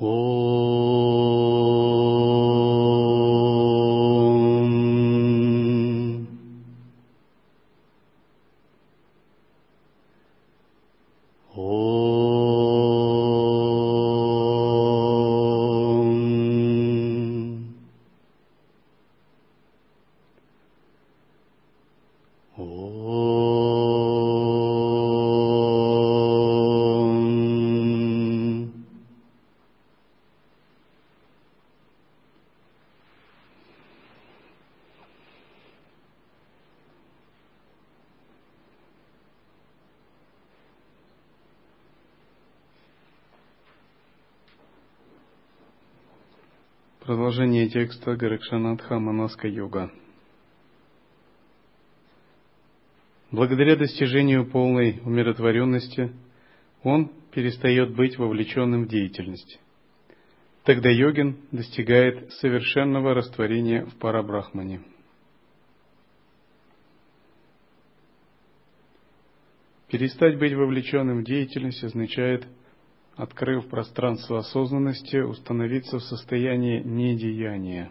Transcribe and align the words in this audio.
ಓ 0.00 0.10
Текста 47.70 48.16
Гаракшанатха 48.16 48.98
Манаска 48.98 49.48
Йога. 49.48 49.90
Благодаря 53.30 53.76
достижению 53.76 54.46
полной 54.46 55.00
умиротворенности 55.04 56.12
он 56.82 57.12
перестает 57.32 57.94
быть 57.94 58.16
вовлеченным 58.16 58.84
в 58.84 58.88
деятельность. 58.88 59.60
Тогда 60.64 60.90
йогин 60.90 61.36
достигает 61.52 62.32
совершенного 62.34 63.14
растворения 63.14 63.84
в 63.84 63.96
Парабрахмане. 63.96 64.80
Перестать 69.88 70.38
быть 70.38 70.52
вовлеченным 70.52 71.20
в 71.20 71.24
деятельность 71.24 71.82
означает, 71.82 72.46
открыв 73.18 73.68
пространство 73.68 74.38
осознанности, 74.38 75.16
установиться 75.16 75.98
в 75.98 76.02
состоянии 76.04 76.80
недеяния, 76.80 77.90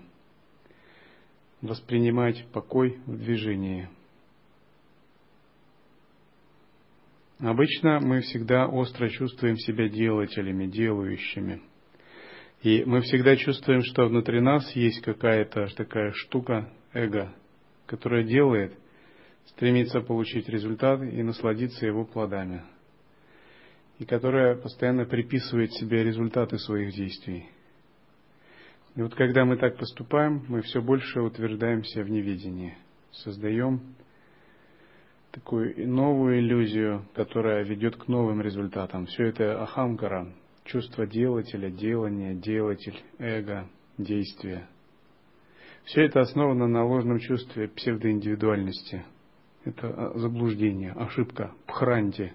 воспринимать 1.62 2.48
покой 2.54 2.98
в 3.06 3.18
движении. 3.18 3.90
Обычно 7.40 8.00
мы 8.00 8.22
всегда 8.22 8.68
остро 8.68 9.10
чувствуем 9.10 9.58
себя 9.58 9.90
делателями, 9.90 10.66
делающими. 10.66 11.62
И 12.64 12.84
мы 12.86 13.02
всегда 13.02 13.36
чувствуем, 13.36 13.82
что 13.84 14.08
внутри 14.08 14.40
нас 14.40 14.74
есть 14.78 15.02
какая-то 15.02 15.68
такая 15.76 16.14
штука, 16.14 16.72
эго, 16.94 17.36
которая 17.86 18.24
делает, 18.24 18.74
стремится 19.48 20.00
получить 20.00 20.48
результат 20.48 21.02
и 21.04 21.22
насладиться 21.22 21.86
его 21.86 22.06
плодами. 22.06 22.64
И 24.00 24.06
которая 24.06 24.56
постоянно 24.56 25.06
приписывает 25.06 25.74
себе 25.74 26.04
результаты 26.04 26.58
своих 26.60 26.94
действий. 26.94 27.50
И 28.96 29.02
вот 29.02 29.16
когда 29.16 29.46
мы 29.46 29.58
так 29.58 29.78
поступаем, 29.78 30.44
мы 30.48 30.62
все 30.62 30.82
больше 30.82 31.22
утверждаемся 31.22 32.04
в 32.04 32.10
неведении, 32.10 32.78
создаем 33.12 33.96
такую 35.32 35.88
новую 35.88 36.40
иллюзию, 36.40 37.06
которая 37.14 37.64
ведет 37.64 37.96
к 37.96 38.08
новым 38.08 38.42
результатам. 38.42 39.06
Все 39.06 39.26
это 39.26 39.62
ахамкара, 39.62 40.34
чувство 40.64 41.06
делателя, 41.06 41.70
делание, 41.70 42.34
делатель, 42.34 43.00
эго, 43.20 43.68
действие. 43.98 44.68
Все 45.86 46.06
это 46.06 46.22
основано 46.22 46.68
на 46.68 46.84
ложном 46.84 47.20
чувстве 47.20 47.68
псевдоиндивидуальности. 47.68 49.06
Это 49.64 50.18
заблуждение, 50.18 50.92
ошибка, 50.94 51.52
пхранти. 51.66 52.34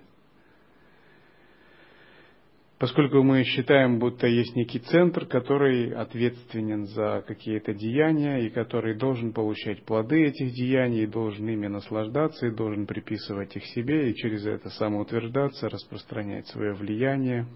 Поскольку 2.83 3.23
мы 3.23 3.45
считаем, 3.45 4.01
будто 4.01 4.27
есть 4.27 4.57
некий 4.57 4.81
центр, 4.81 5.25
который 5.25 5.95
ответственен 5.95 6.87
за 6.87 7.23
какие-то 7.25 7.75
деяния 7.75 8.45
и 8.45 8.51
который 8.51 8.97
должен 8.97 9.33
получать 9.33 9.85
плоды 9.85 10.25
этих 10.25 10.53
деяний, 10.53 11.07
должен 11.07 11.49
ими 11.49 11.69
наслаждаться 11.69 12.49
и 12.49 12.51
должен 12.51 12.89
приписывать 12.89 13.55
их 13.55 13.65
себе 13.67 14.11
и 14.11 14.17
через 14.17 14.45
это 14.47 14.69
самоутверждаться, 14.71 15.69
распространять 15.69 16.49
свое 16.49 16.73
влияние, 16.73 17.47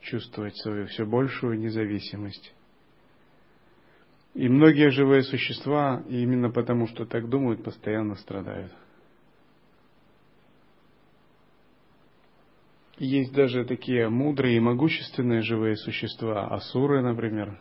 чувствовать 0.00 0.56
свою 0.56 0.86
все 0.86 1.06
большую 1.06 1.56
независимость. 1.60 2.52
И 4.34 4.48
многие 4.48 4.90
живые 4.90 5.22
существа, 5.22 6.02
именно 6.08 6.50
потому 6.50 6.88
что 6.88 7.06
так 7.06 7.28
думают, 7.28 7.62
постоянно 7.62 8.16
страдают. 8.16 8.72
Есть 13.00 13.32
даже 13.32 13.64
такие 13.64 14.10
мудрые 14.10 14.58
и 14.58 14.60
могущественные 14.60 15.40
живые 15.40 15.74
существа, 15.76 16.48
асуры, 16.48 17.00
например, 17.00 17.58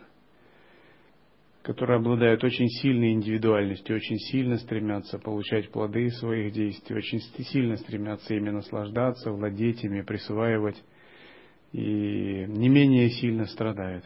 которые 1.61 1.95
обладают 1.95 2.43
очень 2.43 2.67
сильной 2.67 3.13
индивидуальностью, 3.13 3.95
очень 3.95 4.17
сильно 4.17 4.57
стремятся 4.57 5.17
получать 5.17 5.71
плоды 5.71 6.09
своих 6.09 6.51
действий, 6.51 6.93
очень 6.93 7.21
сильно 7.21 7.77
стремятся 7.77 8.33
ими 8.33 8.49
наслаждаться, 8.49 9.31
владеть 9.31 9.81
ими, 9.81 10.01
присваивать, 10.01 10.83
и 11.71 12.45
не 12.45 12.67
менее 12.67 13.09
сильно 13.09 13.45
страдают. 13.45 14.03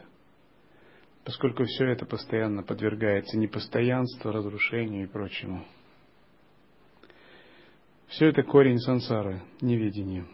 Поскольку 1.26 1.64
все 1.64 1.86
это 1.86 2.06
постоянно 2.06 2.62
подвергается 2.62 3.40
непостоянству, 3.40 4.32
разрушению 4.32 5.06
и 5.06 5.12
прочему. 5.12 5.66
Все 8.10 8.28
это 8.28 8.44
корень 8.44 8.78
сансары, 8.78 9.42
неведения. 9.62 10.28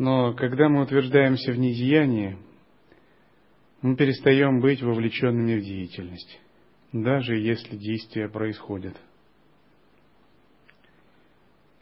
Но 0.00 0.32
когда 0.32 0.70
мы 0.70 0.84
утверждаемся 0.84 1.52
в 1.52 1.58
недеянии, 1.58 2.38
мы 3.82 3.96
перестаем 3.96 4.62
быть 4.62 4.80
вовлеченными 4.80 5.60
в 5.60 5.62
деятельность, 5.62 6.40
даже 6.90 7.36
если 7.36 7.76
действия 7.76 8.26
происходят. 8.30 8.96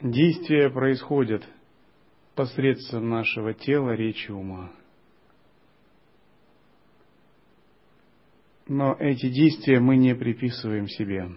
Действия 0.01 0.69
происходят 0.69 1.47
посредством 2.35 3.07
нашего 3.07 3.53
тела, 3.53 3.91
речи, 3.91 4.31
ума. 4.31 4.69
Но 8.67 8.97
эти 8.99 9.29
действия 9.29 9.79
мы 9.79 9.95
не 9.95 10.13
приписываем 10.13 10.89
себе. 10.89 11.29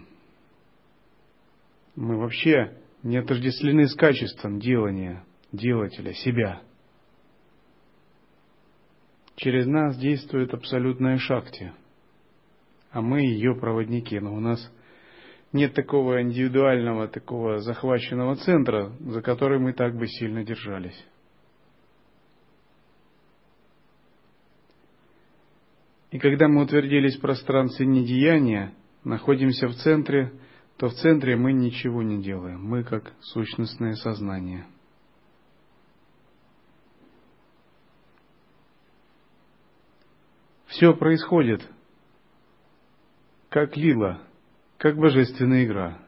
Мы 1.95 2.17
вообще 2.17 2.77
не 3.03 3.15
отождествлены 3.15 3.87
с 3.87 3.95
качеством 3.95 4.59
делания– 4.59 5.23
делателя, 5.53 6.11
себя. 6.13 6.61
Через 9.35 9.65
нас 9.65 9.97
действует 9.97 10.53
абсолютная 10.53 11.17
шакти, 11.17 11.73
а 12.91 13.01
мы 13.01 13.21
ее 13.21 13.55
проводники, 13.55 14.19
но 14.19 14.33
у 14.33 14.39
нас 14.39 14.71
нет 15.51 15.73
такого 15.73 16.21
индивидуального, 16.21 17.07
такого 17.07 17.59
захваченного 17.59 18.35
центра, 18.35 18.91
за 18.99 19.21
который 19.21 19.59
мы 19.59 19.73
так 19.73 19.95
бы 19.95 20.07
сильно 20.07 20.43
держались. 20.43 21.03
И 26.11 26.19
когда 26.19 26.47
мы 26.47 26.61
утвердились 26.61 27.17
в 27.17 27.21
пространстве 27.21 27.87
недеяния, 27.87 28.73
находимся 29.03 29.67
в 29.67 29.73
центре, 29.75 30.31
то 30.77 30.89
в 30.89 30.93
центре 30.93 31.35
мы 31.35 31.53
ничего 31.53 32.03
не 32.03 32.21
делаем. 32.21 32.63
Мы 32.63 32.83
как 32.83 33.13
сущностное 33.19 33.95
сознание– 33.95 34.67
Все 40.73 40.95
происходит 40.95 41.61
как 43.49 43.77
лила, 43.77 44.23
как 44.79 44.97
божественная 44.97 45.65
игра. 45.65 45.99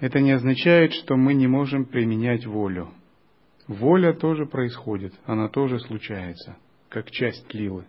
Это 0.00 0.20
не 0.20 0.32
означает, 0.32 0.94
что 0.94 1.16
мы 1.16 1.34
не 1.34 1.46
можем 1.46 1.84
применять 1.84 2.46
волю. 2.46 2.94
Воля 3.68 4.14
тоже 4.14 4.46
происходит, 4.46 5.12
она 5.26 5.50
тоже 5.50 5.78
случается, 5.80 6.56
как 6.88 7.10
часть 7.10 7.52
лилы. 7.52 7.84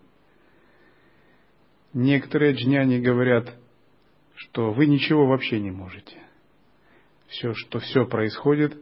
Некоторые 1.93 2.53
джняни 2.53 2.99
говорят, 2.99 3.55
что 4.35 4.73
вы 4.73 4.87
ничего 4.87 5.25
вообще 5.25 5.61
не 5.61 5.71
можете. 5.71 6.21
Все, 7.27 7.53
что 7.53 7.79
все 7.79 8.05
происходит, 8.05 8.77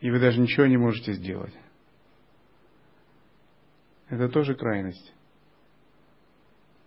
и 0.00 0.08
вы 0.08 0.20
даже 0.20 0.40
ничего 0.40 0.66
не 0.66 0.76
можете 0.76 1.14
сделать. 1.14 1.54
Это 4.10 4.28
тоже 4.28 4.54
крайность. 4.54 5.14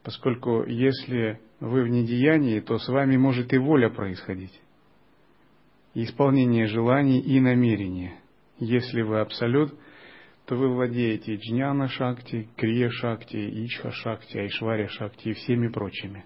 Поскольку 0.03 0.65
если 0.65 1.39
вы 1.61 1.83
в 1.83 1.87
недеянии, 1.87 2.59
то 2.59 2.77
с 2.77 2.87
вами 2.89 3.15
может 3.15 3.53
и 3.53 3.57
воля 3.57 3.89
происходить, 3.89 4.61
и 5.93 6.03
исполнение 6.03 6.67
желаний 6.67 7.21
и 7.21 7.39
намерения. 7.39 8.19
Если 8.59 9.01
вы 9.01 9.21
абсолют, 9.21 9.73
то 10.45 10.57
вы 10.57 10.67
владеете 10.67 11.35
джняна 11.35 11.87
шакти, 11.87 12.49
крия 12.57 12.89
шакти, 12.89 13.37
ичха 13.37 13.91
шакти, 13.91 14.37
айшваря 14.37 14.89
шакти 14.89 15.29
и 15.29 15.33
всеми 15.33 15.69
прочими. 15.69 16.25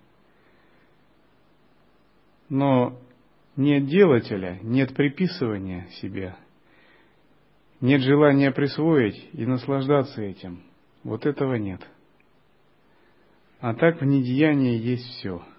Но 2.49 2.99
нет 3.55 3.85
делателя, 3.85 4.57
нет 4.63 4.95
приписывания 4.95 5.85
себе, 6.01 6.35
нет 7.81 8.01
желания 8.01 8.49
присвоить 8.51 9.29
и 9.33 9.45
наслаждаться 9.45 10.23
этим. 10.23 10.66
Вот 11.07 11.25
этого 11.25 11.53
нет. 11.53 11.79
А 13.61 13.73
так 13.73 14.01
в 14.01 14.05
недеянии 14.05 14.77
есть 14.77 15.05
все– 15.05 15.41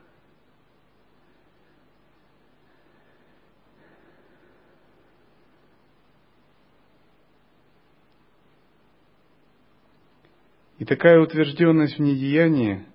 И 10.79 10.85
такая 10.85 11.19
утвержденность 11.19 11.97
в 11.97 12.03
недеянии 12.03 12.87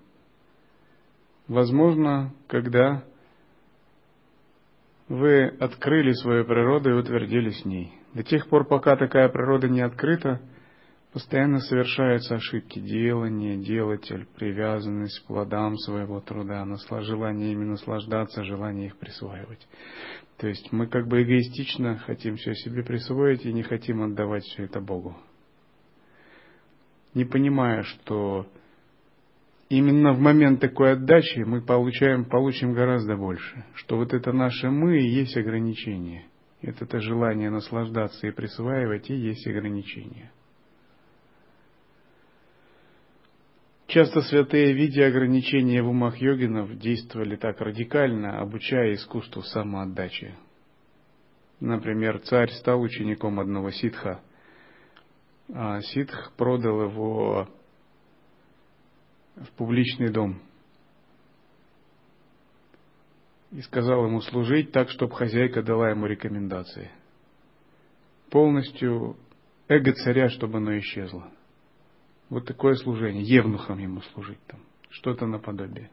возможна, 1.48 2.32
когда 2.46 3.04
вы 5.08 5.48
открыли 5.48 6.12
свою 6.12 6.46
природу 6.46 6.88
и 6.88 6.94
утвердились 6.94 7.60
в 7.60 7.66
ней. 7.66 7.92
До 8.14 8.22
тех 8.22 8.48
пор, 8.48 8.66
пока 8.66 8.96
такая 8.96 9.28
природа 9.28 9.68
не 9.68 9.82
открыта, 9.82 10.40
постоянно 11.14 11.60
совершаются 11.60 12.34
ошибки 12.34 12.78
делания, 12.78 13.56
делатель, 13.56 14.26
привязанность 14.36 15.20
к 15.20 15.26
плодам 15.28 15.78
своего 15.78 16.20
труда, 16.20 16.66
желание 17.00 17.52
ими 17.52 17.64
наслаждаться, 17.64 18.44
желание 18.44 18.88
их 18.88 18.98
присваивать. 18.98 19.66
То 20.36 20.48
есть 20.48 20.70
мы 20.72 20.88
как 20.88 21.08
бы 21.08 21.22
эгоистично 21.22 21.96
хотим 21.96 22.36
все 22.36 22.52
себе 22.54 22.82
присвоить 22.82 23.46
и 23.46 23.52
не 23.52 23.62
хотим 23.62 24.02
отдавать 24.02 24.44
все 24.44 24.64
это 24.64 24.82
Богу 24.82 25.16
не 27.14 27.24
понимая, 27.24 27.82
что 27.84 28.46
именно 29.68 30.12
в 30.12 30.18
момент 30.18 30.60
такой 30.60 30.92
отдачи 30.92 31.40
мы 31.40 31.62
получаем, 31.62 32.24
получим 32.24 32.74
гораздо 32.74 33.16
больше, 33.16 33.64
что 33.74 33.96
вот 33.96 34.12
это 34.12 34.32
наше 34.32 34.68
«мы» 34.70 34.98
и 34.98 35.08
есть 35.08 35.36
ограничение. 35.36 36.26
Это, 36.60 36.84
это 36.84 37.00
желание 37.00 37.50
наслаждаться 37.50 38.26
и 38.26 38.32
присваивать 38.32 39.10
и 39.10 39.14
есть 39.14 39.46
ограничение. 39.46 40.32
Часто 43.94 44.22
святые, 44.22 44.72
видя 44.72 45.06
ограничения 45.06 45.80
в 45.80 45.88
умах 45.88 46.16
йогинов, 46.16 46.76
действовали 46.78 47.36
так 47.36 47.60
радикально, 47.60 48.40
обучая 48.40 48.94
искусству 48.94 49.42
самоотдачи. 49.42 50.34
Например, 51.60 52.18
царь 52.18 52.50
стал 52.54 52.80
учеником 52.80 53.38
одного 53.38 53.70
ситха– 53.70 54.20
а 55.52 55.80
ситх 55.80 56.32
продал 56.36 56.82
его 56.82 57.48
в 59.36 59.50
публичный 59.56 60.10
дом 60.10 60.40
и 63.52 63.60
сказал 63.60 64.06
ему 64.06 64.22
служить 64.22 64.72
так, 64.72 64.90
чтобы 64.90 65.14
хозяйка 65.14 65.62
дала 65.62 65.90
ему 65.90 66.06
рекомендации. 66.06 66.90
Полностью 68.30 69.16
эго 69.68 69.92
царя, 69.92 70.30
чтобы 70.30 70.58
оно 70.58 70.76
исчезло. 70.78 71.30
Вот 72.34 72.46
такое 72.46 72.74
служение, 72.74 73.22
евнухам 73.22 73.78
ему 73.78 74.00
служить 74.12 74.44
там, 74.48 74.58
что-то 74.90 75.24
наподобие. 75.24 75.88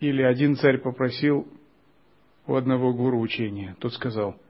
Или 0.00 0.22
один 0.22 0.56
царь 0.56 0.78
попросил 0.78 1.46
у 2.46 2.54
одного 2.54 2.94
гуру 2.94 3.20
учения. 3.20 3.76
Тот 3.78 3.92
сказал, 3.92 4.40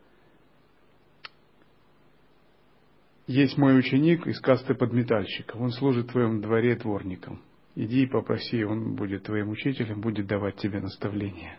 есть 3.27 3.59
мой 3.59 3.77
ученик 3.77 4.29
из 4.29 4.41
касты 4.41 4.75
подметальщиков, 4.75 5.61
он 5.61 5.73
служит 5.73 6.07
в 6.07 6.13
твоем 6.13 6.41
дворе 6.41 6.77
дворником. 6.77 7.43
Иди 7.75 8.05
и 8.05 8.07
попроси, 8.07 8.63
он 8.63 8.95
будет 8.95 9.25
твоим 9.25 9.49
учителем, 9.49 10.01
будет 10.01 10.29
давать 10.29 10.59
тебе 10.59 10.81
наставления. 10.81 11.59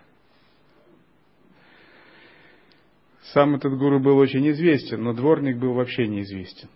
Сам 3.34 3.56
этот 3.56 3.76
гуру 3.80 4.00
был 4.00 4.18
очень 4.18 4.48
известен, 4.52 5.04
но 5.04 5.14
дворник 5.14 5.58
был 5.58 5.74
вообще 5.74 6.08
неизвестен. 6.08 6.70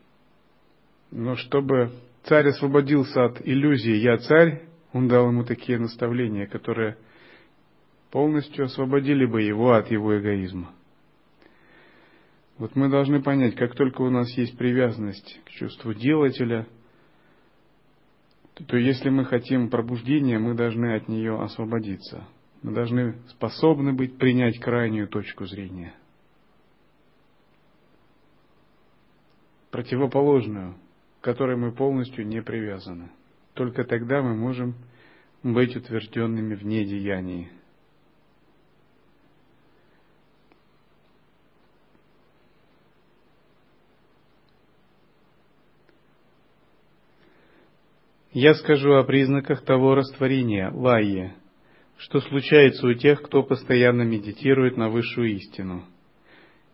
Но 1.11 1.35
чтобы 1.35 1.91
царь 2.23 2.47
освободился 2.47 3.25
от 3.25 3.47
иллюзии 3.47 3.95
«я 3.95 4.17
царь», 4.17 4.63
он 4.91 5.07
дал 5.07 5.27
ему 5.27 5.43
такие 5.43 5.77
наставления, 5.77 6.47
которые 6.47 6.97
полностью 8.09 8.65
освободили 8.65 9.25
бы 9.25 9.43
его 9.43 9.73
от 9.73 9.91
его 9.91 10.17
эгоизма. 10.17 10.71
Вот 12.57 12.75
мы 12.75 12.89
должны 12.89 13.21
понять, 13.21 13.55
как 13.55 13.75
только 13.75 14.01
у 14.01 14.09
нас 14.09 14.27
есть 14.31 14.57
привязанность 14.57 15.39
к 15.45 15.49
чувству 15.51 15.93
делателя, 15.93 16.65
то, 18.67 18.77
если 18.77 19.09
мы 19.09 19.25
хотим 19.25 19.69
пробуждения, 19.69 20.39
мы 20.39 20.55
должны 20.55 20.95
от 20.95 21.07
нее 21.07 21.39
освободиться. 21.39 22.27
Мы 22.63 22.73
должны 22.73 23.13
способны 23.27 23.93
быть 23.93 24.17
принять 24.17 24.57
крайнюю 24.57 25.07
точку 25.07 25.45
зрения. 25.45 25.93
Противоположную, 29.71 30.75
к 31.19 31.23
которой 31.23 31.57
мы 31.57 31.71
полностью 31.71 32.25
не 32.25 32.41
привязаны. 32.41 33.09
Только 33.53 33.83
тогда 33.83 34.21
мы 34.21 34.35
можем 34.35 34.75
быть 35.43 35.75
утвержденными 35.75 36.55
в 36.55 36.63
недеянии. 36.65 37.51
Я 48.39 48.53
скажу 48.53 48.93
о 48.93 49.03
признаках 49.03 49.63
того 49.63 49.95
растворения, 49.95 50.69
лайи, 50.69 51.33
что 51.97 52.21
случается 52.21 52.85
у 52.85 52.93
тех, 52.93 53.23
кто 53.23 53.41
постоянно 53.41 54.03
медитирует 54.03 54.77
на 54.77 54.89
высшую 54.89 55.31
истину, 55.37 55.83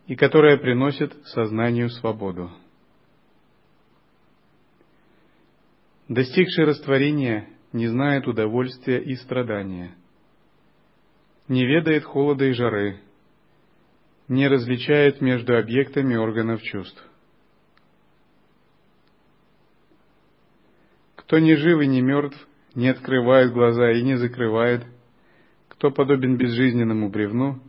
и 0.05 0.15
которая 0.17 0.57
приносит 0.57 1.13
сознанию 1.27 1.89
свободу. 1.89 2.51
Достигший 6.09 6.65
растворения 6.65 7.47
не 7.71 7.87
знает 7.87 8.27
удовольствия 8.27 9.01
и 9.01 9.15
страдания, 9.15 9.95
не 11.47 11.65
ведает 11.65 12.03
холода 12.03 12.45
и 12.45 12.51
жары, 12.51 12.99
не 14.27 14.47
различает 14.47 15.21
между 15.21 15.57
объектами 15.57 16.15
органов 16.15 16.61
чувств. 16.61 17.01
Кто 21.15 21.39
не 21.39 21.55
жив 21.55 21.81
и 21.81 21.87
не 21.87 22.01
мертв, 22.01 22.37
не 22.75 22.89
открывает 22.89 23.53
глаза 23.53 23.91
и 23.91 24.03
не 24.03 24.17
закрывает, 24.17 24.85
кто 25.69 25.89
подобен 25.89 26.37
безжизненному 26.37 27.09
бревну, 27.09 27.61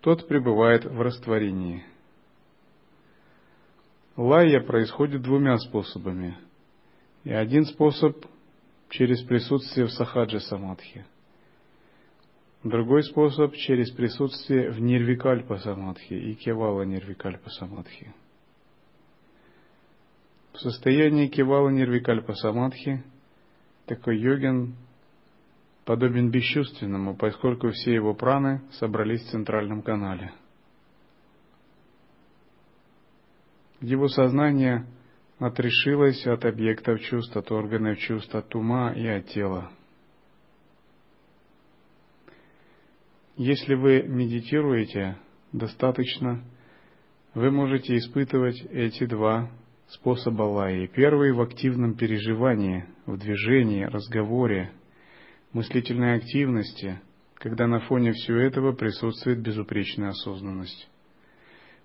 тот 0.00 0.28
пребывает 0.28 0.84
в 0.84 1.00
растворении. 1.00 1.84
Лайя 4.16 4.60
происходит 4.60 5.22
двумя 5.22 5.56
способами. 5.58 6.36
И 7.24 7.32
один 7.32 7.64
способ 7.64 8.24
через 8.88 9.22
присутствие 9.22 9.86
в 9.86 9.92
сахаджа 9.92 10.40
самадхи. 10.40 11.04
Другой 12.64 13.02
способ 13.04 13.54
через 13.54 13.90
присутствие 13.90 14.70
в 14.70 14.80
нирвикальпа 14.80 15.58
самадхи 15.58 16.14
и 16.14 16.34
кевала 16.34 16.82
нирвикальпа 16.82 17.50
самадхи. 17.50 18.12
В 20.52 20.58
состоянии 20.58 21.28
кивала 21.28 21.70
нирвикальпа 21.70 22.34
самадхи 22.34 23.02
такой 23.86 24.18
йогин 24.18 24.74
подобен 25.84 26.30
бесчувственному, 26.30 27.16
поскольку 27.16 27.70
все 27.70 27.94
его 27.94 28.14
праны 28.14 28.62
собрались 28.72 29.22
в 29.22 29.30
центральном 29.30 29.82
канале. 29.82 30.32
Его 33.80 34.08
сознание 34.08 34.86
отрешилось 35.40 36.26
от 36.26 36.44
объектов 36.44 37.00
чувств, 37.00 37.34
от 37.36 37.50
органов 37.50 37.98
чувств, 37.98 38.34
от 38.34 38.54
ума 38.54 38.92
и 38.92 39.06
от 39.06 39.26
тела. 39.28 39.70
Если 43.36 43.74
вы 43.74 44.02
медитируете 44.02 45.16
достаточно, 45.52 46.44
вы 47.32 47.50
можете 47.50 47.96
испытывать 47.96 48.60
эти 48.70 49.06
два 49.06 49.50
способа 49.88 50.42
лаи. 50.42 50.86
Первый 50.86 51.32
в 51.32 51.40
активном 51.40 51.94
переживании, 51.94 52.84
в 53.06 53.16
движении, 53.16 53.84
разговоре, 53.84 54.72
мыслительной 55.54 56.16
активности, 56.16 57.00
когда 57.36 57.66
на 57.66 57.80
фоне 57.80 58.12
всего 58.12 58.36
этого 58.36 58.72
присутствует 58.72 59.40
безупречная 59.40 60.10
осознанность. 60.10 60.90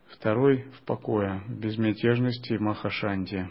Второй 0.10 0.64
в 0.78 0.82
покое, 0.84 1.42
в 1.48 1.60
безмятежности 1.60 2.54
и 2.54 2.58
махашанте. 2.58 3.50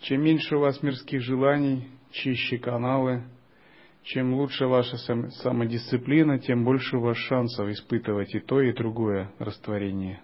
Чем 0.00 0.22
меньше 0.24 0.56
у 0.56 0.60
вас 0.60 0.82
мирских 0.82 1.20
желаний, 1.22 1.88
чище 2.10 2.58
каналы, 2.58 3.24
чем 4.02 4.34
лучше 4.34 4.66
ваша 4.66 4.96
самодисциплина, 4.96 6.38
тем 6.38 6.64
больше 6.64 6.96
у 6.96 7.00
вас 7.00 7.16
шансов 7.16 7.68
испытывать 7.68 8.34
и 8.34 8.40
то, 8.40 8.60
и 8.60 8.72
другое 8.72 9.30
растворение. 9.38 10.20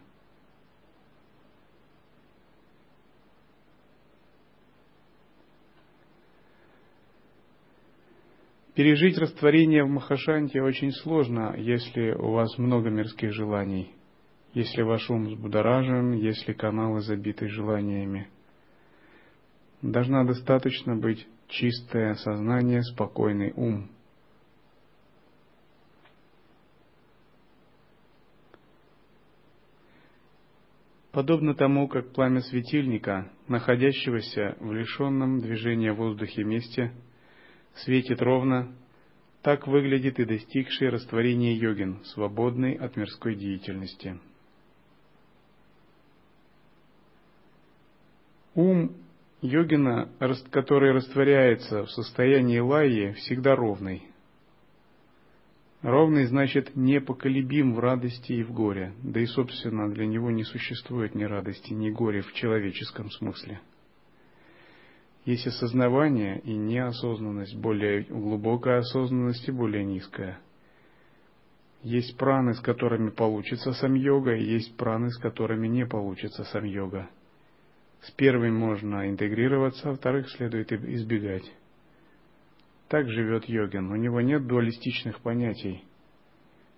Пережить 8.74 9.18
растворение 9.18 9.82
в 9.82 9.88
Махашанте 9.88 10.62
очень 10.62 10.92
сложно, 10.92 11.54
если 11.56 12.12
у 12.12 12.30
вас 12.30 12.56
много 12.58 12.90
мирских 12.90 13.32
желаний, 13.32 13.92
если 14.58 14.82
ваш 14.82 15.08
ум 15.08 15.26
взбудоражен, 15.26 16.14
если 16.14 16.52
каналы 16.52 17.00
забиты 17.00 17.46
желаниями. 17.48 18.28
Должна 19.82 20.24
достаточно 20.24 20.96
быть 20.96 21.28
чистое 21.46 22.14
сознание, 22.14 22.82
спокойный 22.82 23.52
ум. 23.54 23.88
Подобно 31.12 31.54
тому, 31.54 31.86
как 31.86 32.12
пламя 32.12 32.40
светильника, 32.40 33.30
находящегося 33.46 34.56
в 34.58 34.72
лишенном 34.72 35.38
движения 35.38 35.92
воздухе 35.92 36.42
месте, 36.42 36.92
светит 37.74 38.20
ровно, 38.20 38.74
так 39.42 39.68
выглядит 39.68 40.18
и 40.18 40.24
достигший 40.24 40.88
растворения 40.88 41.54
йогин, 41.54 42.02
свободный 42.04 42.74
от 42.74 42.96
мирской 42.96 43.36
деятельности. 43.36 44.18
Ум 48.58 48.90
Йогина, 49.40 50.08
который 50.50 50.90
растворяется 50.90 51.84
в 51.84 51.90
состоянии 51.92 52.58
лайи, 52.58 53.12
всегда 53.12 53.54
ровный. 53.54 54.02
Ровный 55.82 56.24
значит 56.24 56.74
непоколебим 56.74 57.74
в 57.74 57.78
радости 57.78 58.32
и 58.32 58.42
в 58.42 58.52
горе, 58.52 58.94
да 59.04 59.20
и, 59.20 59.26
собственно, 59.26 59.88
для 59.88 60.08
него 60.08 60.32
не 60.32 60.42
существует 60.42 61.14
ни 61.14 61.22
радости, 61.22 61.72
ни 61.72 61.90
горя 61.90 62.22
в 62.22 62.32
человеческом 62.32 63.12
смысле. 63.12 63.60
Есть 65.24 65.46
осознавание 65.46 66.40
и 66.40 66.52
неосознанность, 66.52 67.54
более 67.54 68.06
глубокая 68.08 68.78
осознанность 68.78 69.46
и 69.46 69.52
более 69.52 69.84
низкая. 69.84 70.40
Есть 71.84 72.16
праны, 72.16 72.54
с 72.54 72.60
которыми 72.60 73.10
получится 73.10 73.72
сам 73.74 73.94
йога, 73.94 74.34
и 74.34 74.42
есть 74.42 74.76
праны, 74.76 75.10
с 75.10 75.16
которыми 75.16 75.68
не 75.68 75.86
получится 75.86 76.42
сам 76.42 76.64
йога. 76.64 77.08
С 78.02 78.10
первым 78.12 78.54
можно 78.54 79.08
интегрироваться, 79.08 79.90
а 79.90 79.94
вторых 79.94 80.30
следует 80.30 80.72
избегать. 80.72 81.50
Так 82.88 83.08
живет 83.10 83.48
йогин. 83.48 83.90
У 83.90 83.96
него 83.96 84.20
нет 84.20 84.46
дуалистичных 84.46 85.20
понятий. 85.20 85.84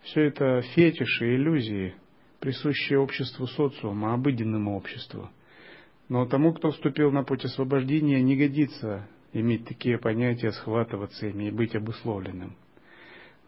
Все 0.02 0.22
это 0.22 0.62
фетиши, 0.74 1.36
иллюзии, 1.36 1.94
присущие 2.40 2.98
обществу 2.98 3.46
социума, 3.46 4.14
обыденному 4.14 4.76
обществу. 4.76 5.28
Но 6.08 6.26
тому, 6.26 6.52
кто 6.54 6.70
вступил 6.70 7.12
на 7.12 7.22
путь 7.22 7.44
освобождения, 7.44 8.20
не 8.22 8.36
годится 8.36 9.06
иметь 9.32 9.66
такие 9.66 9.98
понятия, 9.98 10.50
схватываться 10.50 11.28
ими 11.28 11.48
и 11.48 11.50
быть 11.52 11.76
обусловленным. 11.76 12.56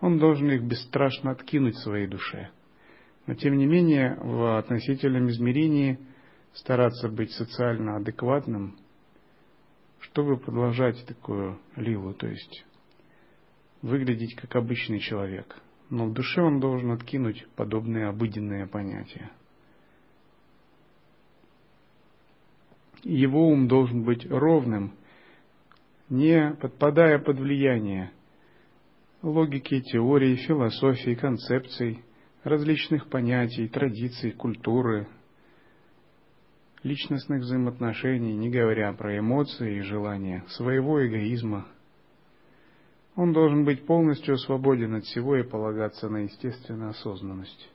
Он 0.00 0.18
должен 0.18 0.50
их 0.50 0.62
бесстрашно 0.62 1.30
откинуть 1.30 1.74
в 1.74 1.82
своей 1.82 2.06
душе. 2.06 2.50
Но 3.26 3.34
тем 3.34 3.56
не 3.56 3.66
менее, 3.66 4.16
в 4.20 4.58
относительном 4.58 5.30
измерении– 5.30 5.98
стараться 6.54 7.08
быть 7.08 7.30
социально 7.32 7.96
адекватным, 7.96 8.76
чтобы 10.00 10.36
продолжать 10.36 11.04
такую 11.06 11.58
лилу, 11.76 12.12
то 12.14 12.26
есть 12.26 12.64
выглядеть 13.80 14.34
как 14.36 14.56
обычный 14.56 15.00
человек. 15.00 15.56
Но 15.90 16.06
в 16.06 16.12
душе 16.12 16.40
он 16.40 16.60
должен 16.60 16.90
откинуть 16.90 17.46
подобные 17.56 18.06
обыденные 18.08 18.66
понятия. 18.66 19.30
Его 23.02 23.48
ум 23.48 23.66
должен 23.66 24.04
быть 24.04 24.24
ровным, 24.30 24.94
не 26.08 26.54
подпадая 26.60 27.18
под 27.18 27.38
влияние 27.38 28.12
логики, 29.22 29.80
теории, 29.80 30.36
философии, 30.36 31.14
концепций, 31.14 32.04
различных 32.44 33.08
понятий, 33.08 33.68
традиций, 33.68 34.32
культуры, 34.32 35.08
личностных 36.82 37.42
взаимоотношений, 37.42 38.34
не 38.34 38.50
говоря 38.50 38.92
про 38.92 39.18
эмоции 39.18 39.78
и 39.78 39.82
желания, 39.82 40.44
своего 40.48 41.06
эгоизма. 41.06 41.66
Он 43.14 43.32
должен 43.32 43.64
быть 43.64 43.84
полностью 43.86 44.38
свободен 44.38 44.94
от 44.94 45.04
всего 45.04 45.36
и 45.36 45.42
полагаться 45.42 46.08
на 46.08 46.18
естественную 46.18 46.90
осознанность. 46.90 47.68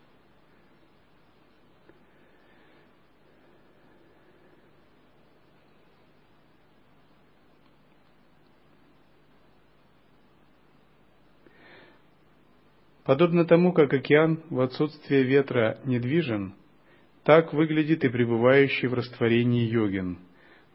Подобно 13.07 13.45
тому, 13.45 13.71
как 13.71 13.93
океан 13.93 14.43
в 14.49 14.59
отсутствие 14.59 15.23
ветра 15.23 15.79
недвижен, 15.85 16.53
так 17.27 17.51
выглядит 17.51 18.05
и 18.05 18.07
пребывающий 18.07 18.87
в 18.87 18.93
растворении 18.93 19.67
йогин, 19.67 20.17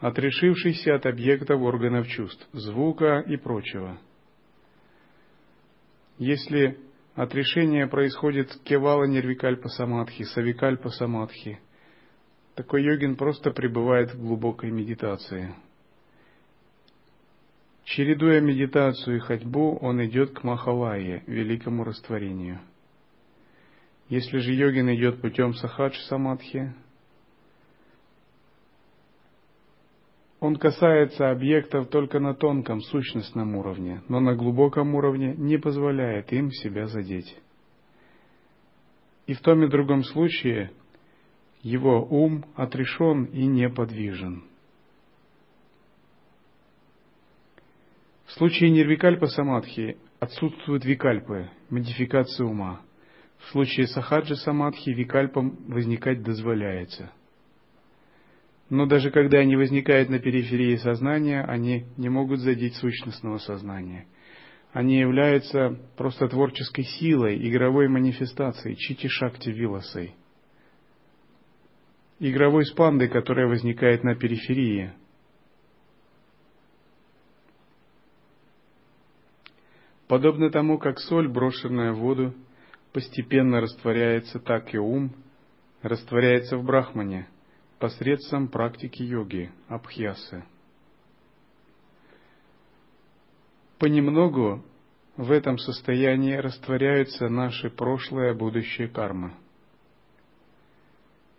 отрешившийся 0.01 0.97
от 0.97 1.07
объектов 1.07 1.63
органов 1.63 2.07
чувств, 2.09 2.47
звука 2.53 3.21
и 3.21 3.39
прочего. 3.39 3.99
Если 6.19 6.79
отрешение 7.15 7.87
происходит 7.87 8.55
кевала 8.65 9.05
нервикальпа 9.05 9.71
самадхи, 9.71 10.25
савикальпа 10.25 10.91
самадхи, 10.91 11.59
такой 12.55 12.85
йогин 12.85 13.17
просто 13.17 13.51
пребывает 13.51 14.13
в 14.13 14.21
глубокой 14.21 14.71
медитации. 14.71 15.55
Чередуя 17.85 18.43
медитацию 18.43 19.17
и 19.17 19.21
ходьбу, 19.21 19.79
он 19.81 20.05
идет 20.05 20.39
к 20.39 20.45
Махалае, 20.45 21.25
великому 21.27 21.85
растворению– 21.85 22.61
если 24.13 24.41
же 24.41 24.53
йогин 24.53 24.95
идет 24.95 25.23
путем 25.23 25.55
сахадж 25.55 25.97
самадхи, 26.07 26.75
он 30.39 30.57
касается 30.57 31.31
объектов 31.31 31.89
только 31.89 32.21
на 32.21 32.35
тонком 32.35 32.83
сущностном 32.83 33.57
уровне, 33.57 34.03
но 34.09 34.21
на 34.21 34.35
глубоком 34.35 34.95
уровне 34.95 35.35
не 35.39 35.57
позволяет 35.57 36.31
им 36.31 36.51
себя 36.51 36.89
задеть. 36.89 37.35
И 39.27 39.33
в 39.33 39.41
том 39.41 39.65
и 39.65 39.69
другом 39.69 40.05
случае 40.05 40.73
его 41.63 42.05
ум 42.05 42.45
отрешен 42.55 43.25
и 43.25 43.47
неподвижен. 43.47 44.45
В 48.27 48.33
случае 48.33 48.73
нирвикальпа 48.73 49.29
самадхи 49.29 49.97
отсутствуют 50.21 50.85
викальпы, 50.85 51.49
модификации 51.71 52.45
ума– 52.45 52.83
в 53.43 53.51
случае 53.51 53.87
сахаджи 53.87 54.37
самадхи 54.37 54.91
викальпам 54.91 55.57
возникать 55.69 56.23
дозволяется. 56.23 57.13
Но 58.71 58.87
даже 58.87 59.11
когда 59.11 59.39
они 59.39 59.57
возникают 59.57 60.09
на 60.09 60.19
периферии 60.19 60.77
сознания, 60.77 61.43
они 61.43 61.85
не 61.97 62.09
могут 62.09 62.41
задеть 62.41 62.77
сущностного 62.77 63.39
сознания. 63.39 64.07
Они 64.73 64.99
являются 64.99 65.79
просто 65.97 66.29
творческой 66.29 66.85
силой, 66.85 67.37
игровой 67.47 67.89
манифестацией, 67.89 68.77
чити-шакти 68.77 69.51
виласой. 69.51 70.15
Игровой 72.19 72.65
спандой, 72.65 73.09
которая 73.09 73.47
возникает 73.49 74.05
на 74.05 74.15
периферии. 74.15 74.93
Подобно 80.09 80.51
тому, 80.51 80.79
как 80.79 80.99
соль, 81.01 81.29
брошенная 81.29 81.93
в 81.93 81.99
воду, 81.99 82.35
постепенно 82.93 83.61
растворяется, 83.61 84.39
так 84.39 84.75
и 84.75 84.79
ум 84.79 85.13
растворяется 85.83 86.57
в 86.57 86.65
брахмане 86.65 87.27
посредством 87.79 88.49
практики 88.49 89.03
йоги, 89.03 89.51
абхьясы. 89.67 90.45
Понемногу 93.79 94.63
в 95.17 95.33
этом 95.33 95.59
состоянии 95.59 96.37
растворяются 96.37 97.29
наши 97.29 97.71
прошлые 97.71 98.33
и 98.33 98.37
будущие 98.37 98.87
кармы. 98.87 99.35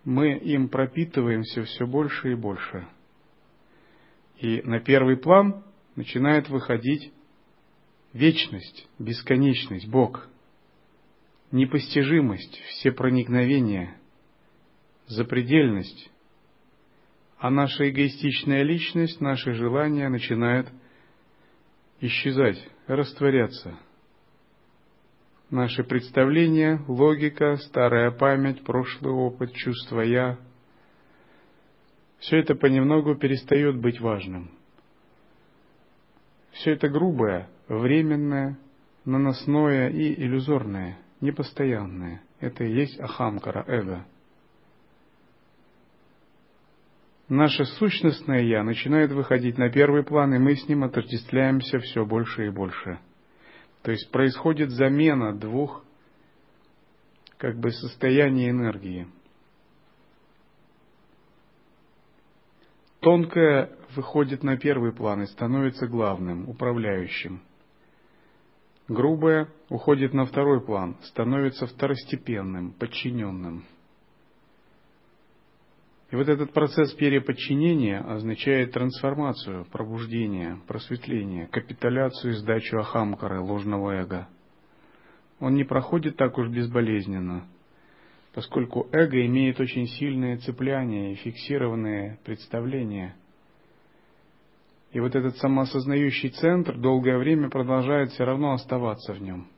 Мы 0.03 0.38
им 0.38 0.67
пропитываемся 0.67 1.63
все 1.63 1.88
больше 1.88 2.33
и 2.33 2.36
больше. 2.36 2.86
И 4.39 4.62
на 4.63 4.81
первый 4.81 5.15
план 5.15 5.63
начинает 5.95 6.50
выходить 6.50 7.13
вечность, 8.12 8.89
бесконечность, 9.00 9.88
Бог– 9.88 10.27
непостижимость, 11.53 12.60
всепроникновение, 12.67 13.95
запредельность, 15.07 16.12
а 17.38 17.50
наша 17.50 17.89
эгоистичная 17.89 18.63
личность, 18.63 19.22
наши 19.22 19.53
желания 19.53 20.10
начинают 20.10 20.67
исчезать, 22.01 22.57
растворяться. 22.88 23.77
Наши 25.50 25.83
представления, 25.83 26.83
логика, 26.88 27.57
старая 27.57 28.12
память, 28.12 28.63
прошлый 28.63 29.13
опыт, 29.13 29.53
чувство 29.53 30.01
«я»– 30.01 30.39
все 32.24 32.38
это 32.38 32.55
понемногу 32.55 33.15
перестает 33.15 33.77
быть 33.77 34.00
важным. 34.00 34.50
Все 36.53 36.72
это 36.72 36.88
грубое, 36.88 37.50
временное, 37.67 38.57
наносное 39.03 39.89
и 39.89 40.13
иллюзорное, 40.13 41.02
непостоянное. 41.23 42.21
Это 42.39 42.63
и 42.63 42.71
есть 42.71 42.99
ахамкара, 42.99 43.65
эго– 43.67 44.05
наше 47.33 47.65
сущностное 47.65 48.41
«я» 48.41 48.63
начинает 48.63 49.11
выходить 49.11 49.57
на 49.57 49.69
первый 49.69 50.03
план, 50.03 50.33
и 50.33 50.39
мы 50.39 50.55
с 50.55 50.67
ним 50.67 50.83
отождествляемся 50.83 51.79
все 51.79 52.05
больше 52.05 52.47
и 52.47 52.49
больше. 52.49 52.99
То 53.81 53.91
есть 53.91 54.09
происходит 54.11 54.69
замена 54.69 55.37
двух 55.37 55.83
как 57.37 57.57
бы 57.57 57.71
состояний 57.71 58.49
энергии. 58.49 59.07
Тонкое 63.01 63.71
выходит 63.95 64.43
на 64.43 64.55
первый 64.55 64.93
план 64.93 65.23
и 65.23 65.25
становится 65.25 65.87
главным, 65.87 66.47
управляющим. 66.47 67.41
Грубое 68.87 69.47
уходит 69.69 70.13
на 70.13 70.25
второй 70.25 70.63
план, 70.65 70.97
становится 71.03 71.67
второстепенным, 71.67 72.73
подчиненным– 72.73 73.63
и 76.13 76.15
вот 76.15 76.29
этот 76.29 76.53
процесс 76.53 76.93
переподчинения 76.93 77.97
означает 77.97 78.71
трансформацию, 78.71 79.65
пробуждение, 79.71 80.59
просветление, 80.67 81.47
капитуляцию 81.47 82.33
и 82.33 82.35
сдачу 82.35 82.77
ахамкары, 82.77 83.39
ложного 83.39 83.93
эго. 83.93 84.27
Он 85.39 85.55
не 85.55 85.63
проходит 85.63 86.15
так 86.15 86.37
уж 86.37 86.49
безболезненно, 86.49 87.47
поскольку 88.31 88.87
эго 88.91 89.25
имеет 89.25 89.59
очень 89.59 89.87
сильные 89.87 90.37
цепляния 90.37 91.13
и 91.13 91.15
фиксированные 91.15 92.19
представления. 92.23 93.15
И 94.93 95.00
вот 95.00 95.15
этот 95.15 95.38
самоосознающий 95.38 96.29
центр 96.29 96.77
долгое 96.77 97.17
время 97.17 97.50
продолжает 97.50 98.12
все 98.12 98.23
равно 98.23 98.53
оставаться 98.53 99.13
в 99.13 99.21
нем– 99.21 99.47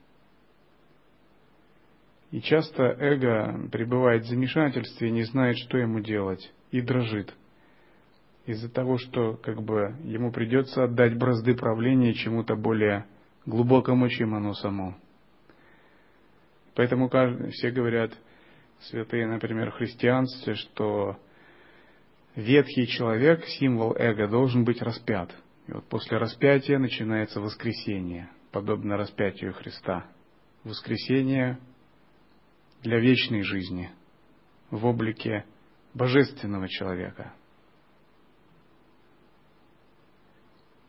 и 2.36 2.42
часто 2.42 2.84
эго 2.84 3.70
пребывает 3.72 4.24
в 4.24 4.27
замешательстве 4.27 5.10
не 5.10 5.24
знает, 5.24 5.58
что 5.58 5.77
ему 5.77 6.01
делать, 6.01 6.51
и 6.70 6.82
дрожит. 6.82 7.34
Из-за 8.46 8.70
того, 8.70 8.98
что 8.98 9.38
как 9.38 9.62
бы 9.63 9.96
ему 10.04 10.34
придется 10.34 10.84
отдать 10.84 11.18
бразды 11.18 11.56
правления 11.56 12.13
чему-то 12.13 12.58
более 12.58 13.06
глубокому, 13.46 14.10
чем 14.10 14.36
оно 14.36 14.54
само. 14.54 14.98
Поэтому 16.75 17.10
все 17.51 17.72
говорят, 17.72 18.12
святые, 18.82 19.27
например, 19.27 19.72
христианстве, 19.72 20.56
что 20.56 21.18
ветхий 22.36 22.88
человек, 22.88 23.46
символ 23.46 23.96
эго, 23.96 24.27
должен 24.27 24.63
быть 24.63 24.82
распят. 24.82 25.36
И 25.68 25.72
вот 25.72 25.86
после 25.86 26.18
распятия 26.18 26.77
начинается 26.77 27.42
воскресение, 27.42 28.30
подобно 28.51 28.98
распятию 28.98 29.54
Христа. 29.54 30.06
Воскресение 30.63 31.60
для 32.84 33.00
вечной 33.00 33.42
жизни 33.42 33.89
в 34.70 34.86
облике 34.86 35.46
божественного 35.94 36.68
человека. 36.68 37.34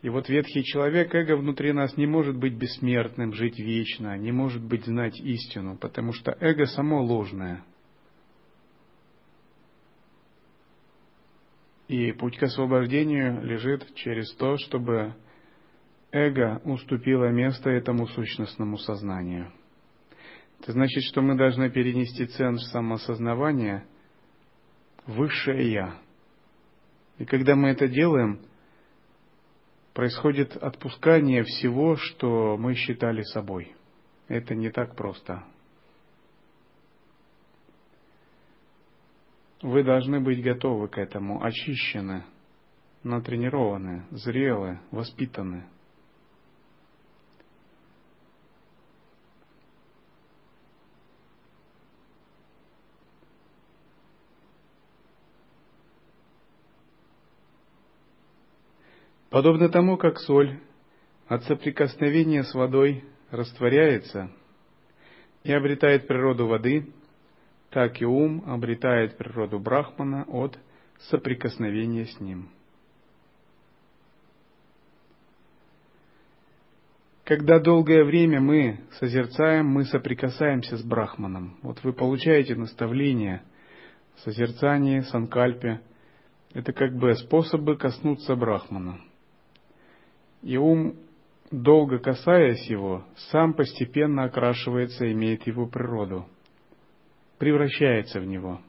И 0.03 0.09
вот 0.09 0.29
ветхий 0.29 0.63
человек, 0.63 1.13
эго 1.15 1.35
внутри 1.35 1.73
нас 1.73 1.97
не 1.97 2.05
может 2.05 2.37
быть 2.37 2.53
бессмертным, 2.53 3.33
жить 3.33 3.57
вечно, 3.57 4.15
не 4.17 4.31
может 4.31 4.63
быть 4.63 4.85
знать 4.85 5.19
истину, 5.19 5.75
потому 5.75 6.13
что 6.13 6.37
эго 6.39 6.65
само 6.65 7.01
ложное. 7.01 7.63
И 11.87 12.11
путь 12.11 12.37
к 12.37 12.43
освобождению 12.43 13.43
лежит 13.43 13.93
через 13.95 14.33
то, 14.35 14.57
чтобы 14.57 15.15
эго 16.11 16.61
уступило 16.65 17.29
место 17.31 17.69
этому 17.69 18.07
сущностному 18.07 18.77
сознанию– 18.77 19.51
это 20.59 20.71
значит, 20.71 21.03
что 21.03 21.21
мы 21.21 21.35
должны 21.35 21.69
перенести 21.69 22.25
центр 22.25 22.61
самоосознавания 22.61 23.85
в 25.05 25.13
высшее 25.13 25.71
Я. 25.71 25.97
И 27.19 27.25
когда 27.25 27.55
мы 27.55 27.69
это 27.69 27.87
делаем, 27.87 28.41
происходит 29.93 30.55
отпускание 30.57 31.43
всего, 31.43 31.95
что 31.95 32.57
мы 32.57 32.75
считали 32.75 33.21
собой. 33.21 33.75
Это 34.27 34.55
не 34.55 34.69
так 34.69 34.95
просто. 34.95 35.43
Вы 39.61 39.83
должны 39.83 40.19
быть 40.19 40.43
готовы 40.43 40.87
к 40.87 40.97
этому, 40.97 41.43
очищены, 41.43 42.23
натренированы, 43.03 44.05
зрелы, 44.11 44.79
воспитаны– 44.91 45.65
Подобно 59.37 59.69
тому, 59.69 59.97
как 59.97 60.19
соль 60.19 60.59
от 61.27 61.43
соприкосновения 61.43 62.43
с 62.43 62.55
водой 62.55 63.03
растворяется 63.29 64.31
и 65.43 65.51
обретает 65.53 66.07
природу 66.07 66.47
воды, 66.47 66.91
так 67.69 68.01
и 68.01 68.05
ум 68.05 68.43
обретает 68.47 69.17
природу 69.17 69.59
Брахмана 69.59 70.23
от 70.23 70.57
соприкосновения 71.09 72.05
с 72.05 72.19
ним. 72.19 72.49
Когда 77.23 77.59
долгое 77.59 78.05
время 78.05 78.39
мы 78.39 78.79
созерцаем, 78.99 79.67
мы 79.67 79.83
соприкасаемся 79.83 80.77
с 80.77 80.81
Брахманом. 80.81 81.57
Вот 81.61 81.83
вы 81.83 81.91
получаете 81.91 82.55
наставление, 82.55 83.43
созерцание, 84.17 85.03
санкальпе. 85.03 85.81
Это 86.53 86.71
как 86.71 86.95
бы 86.95 87.13
способы 87.15 87.75
коснуться 87.75 88.35
Брахмана– 88.35 89.01
и 90.41 90.57
ум, 90.57 90.95
долго 91.51 91.99
касаясь 91.99 92.69
его, 92.69 93.03
сам 93.31 93.53
постепенно 93.53 94.23
окрашивается 94.23 95.05
и 95.05 95.13
имеет 95.13 95.47
его 95.47 95.67
природу, 95.67 96.25
превращается 97.37 98.19
в 98.19 98.25
него. 98.25 98.61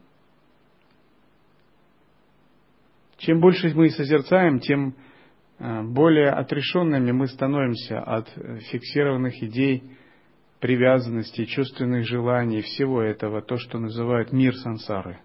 Чем 3.17 3.41
больше 3.41 3.73
мы 3.75 3.89
созерцаем, 3.89 4.59
тем 4.59 4.95
э, 5.59 5.83
более 5.83 6.29
отрешенными 6.29 7.11
мы 7.11 7.27
становимся 7.27 7.99
от 7.99 8.29
фиксированных 8.71 9.43
идей, 9.43 9.83
привязанностей, 10.59 11.45
чувственных 11.45 12.05
желаний, 12.05 12.61
всего 12.61 13.01
этого, 13.01 13.41
то, 13.41 13.57
что 13.57 13.77
называют 13.79 14.31
мир 14.31 14.55
сансары. 14.55 15.19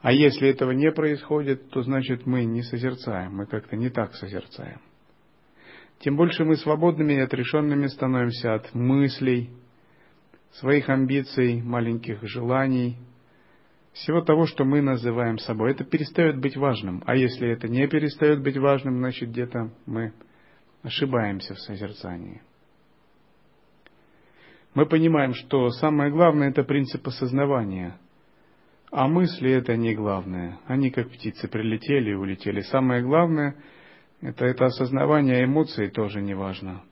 А 0.00 0.12
если 0.12 0.48
этого 0.48 0.72
не 0.72 0.90
происходит, 0.92 1.70
то 1.70 1.82
значит 1.82 2.26
мы 2.26 2.44
не 2.44 2.62
созерцаем, 2.62 3.36
мы 3.36 3.46
как-то 3.46 3.76
не 3.76 3.88
так 3.88 4.14
созерцаем 4.14 4.80
тем 6.02 6.16
больше 6.16 6.44
мы 6.44 6.56
свободными 6.56 7.14
и 7.14 7.20
отрешенными 7.20 7.86
становимся 7.86 8.54
от 8.54 8.74
мыслей, 8.74 9.50
своих 10.52 10.88
амбиций, 10.88 11.62
маленьких 11.62 12.22
желаний, 12.22 12.96
всего 13.92 14.22
того, 14.22 14.46
что 14.46 14.64
мы 14.64 14.80
называем 14.80 15.38
собой. 15.38 15.72
Это 15.72 15.84
перестает 15.84 16.38
быть 16.38 16.56
важным. 16.56 17.02
А 17.06 17.14
если 17.14 17.48
это 17.48 17.68
не 17.68 17.86
перестает 17.88 18.42
быть 18.42 18.56
важным, 18.56 18.98
значит 18.98 19.30
где-то 19.30 19.70
мы 19.86 20.12
ошибаемся 20.82 21.54
в 21.54 21.60
созерцании. 21.60 22.42
Мы 24.74 24.86
понимаем, 24.86 25.34
что 25.34 25.68
самое 25.70 26.10
главное 26.10 26.48
это 26.48 26.64
принцип 26.64 27.06
осознавания. 27.06 27.98
А 28.90 29.06
мысли 29.06 29.50
это 29.50 29.76
не 29.76 29.94
главное. 29.94 30.58
Они 30.66 30.90
как 30.90 31.10
птицы 31.10 31.48
прилетели 31.48 32.10
и 32.10 32.14
улетели. 32.14 32.60
Самое 32.60 33.02
главное– 33.02 33.56
это, 34.22 34.46
это 34.46 34.66
осознавание 34.66 35.44
эмоций 35.44 35.90
тоже 35.90 36.22
не 36.22 36.34
важно. 36.34 36.82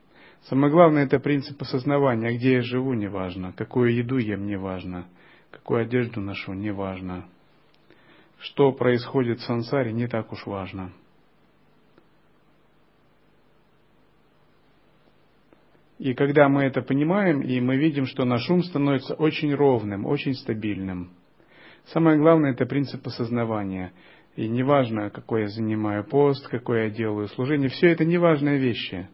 Самое 0.43 0.71
главное 0.71 1.05
это 1.05 1.19
принцип 1.19 1.61
осознавания, 1.61 2.35
где 2.35 2.53
я 2.53 2.61
живу, 2.61 2.93
не 2.93 3.07
важно, 3.07 3.53
какую 3.53 3.93
еду 3.95 4.17
ем, 4.17 4.45
не 4.47 4.57
важно, 4.57 5.05
какую 5.51 5.81
одежду 5.81 6.19
ношу, 6.19 6.53
не 6.53 6.71
важно. 6.71 7.25
Что 8.39 8.71
происходит 8.71 9.39
в 9.39 9.43
сансаре, 9.43 9.93
не 9.93 10.07
так 10.07 10.31
уж 10.31 10.45
важно. 10.47 10.91
И 15.99 16.15
когда 16.15 16.49
мы 16.49 16.63
это 16.63 16.81
понимаем, 16.81 17.41
и 17.41 17.61
мы 17.61 17.77
видим, 17.77 18.07
что 18.07 18.25
наш 18.25 18.49
ум 18.49 18.63
становится 18.63 19.13
очень 19.13 19.53
ровным, 19.53 20.07
очень 20.07 20.33
стабильным. 20.33 21.11
Самое 21.85 22.17
главное– 22.17 22.51
это 22.53 22.65
принцип 22.65 23.05
осознавания. 23.05 23.93
И 24.35 24.47
неважно, 24.47 25.11
какой 25.11 25.41
я 25.41 25.47
занимаю 25.49 26.03
пост, 26.03 26.47
какое 26.47 26.85
я 26.85 26.89
делаю 26.89 27.27
служение, 27.27 27.69
все 27.69 27.89
это 27.89 28.03
неважные 28.03 28.57
вещи. 28.57 29.07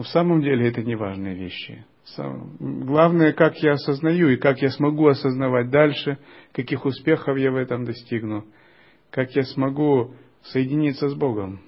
Но 0.00 0.04
в 0.04 0.08
самом 0.08 0.40
деле 0.40 0.66
это 0.66 0.82
не 0.82 0.94
важные 0.94 1.34
вещи. 1.34 1.84
Главное, 2.58 3.34
как 3.34 3.58
я 3.58 3.72
осознаю 3.72 4.30
и 4.30 4.38
как 4.38 4.62
я 4.62 4.70
смогу 4.70 5.08
осознавать 5.08 5.68
дальше, 5.68 6.16
каких 6.52 6.86
успехов 6.86 7.36
я 7.36 7.52
в 7.52 7.56
этом 7.56 7.84
достигну, 7.84 8.46
как 9.10 9.36
я 9.36 9.42
смогу 9.42 10.14
соединиться 10.44 11.10
с 11.10 11.14
Богом. 11.14 11.60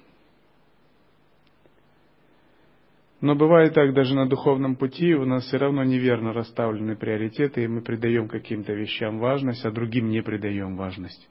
Но 3.21 3.35
бывает 3.35 3.75
так, 3.75 3.93
даже 3.93 4.15
на 4.15 4.27
духовном 4.27 4.77
пути 4.77 5.13
у 5.13 5.25
нас 5.25 5.45
все 5.45 5.57
равно 5.57 5.83
неверно 5.83 6.33
расставлены 6.33 6.95
приоритеты, 6.95 7.65
и 7.65 7.67
мы 7.67 7.81
придаем 7.81 8.27
каким-то 8.29 8.73
вещам 8.73 9.19
важность, 9.19 9.63
а 9.63 9.69
другим 9.69 10.09
не 10.09 10.23
придаем 10.23 10.75
важность. 10.75 11.29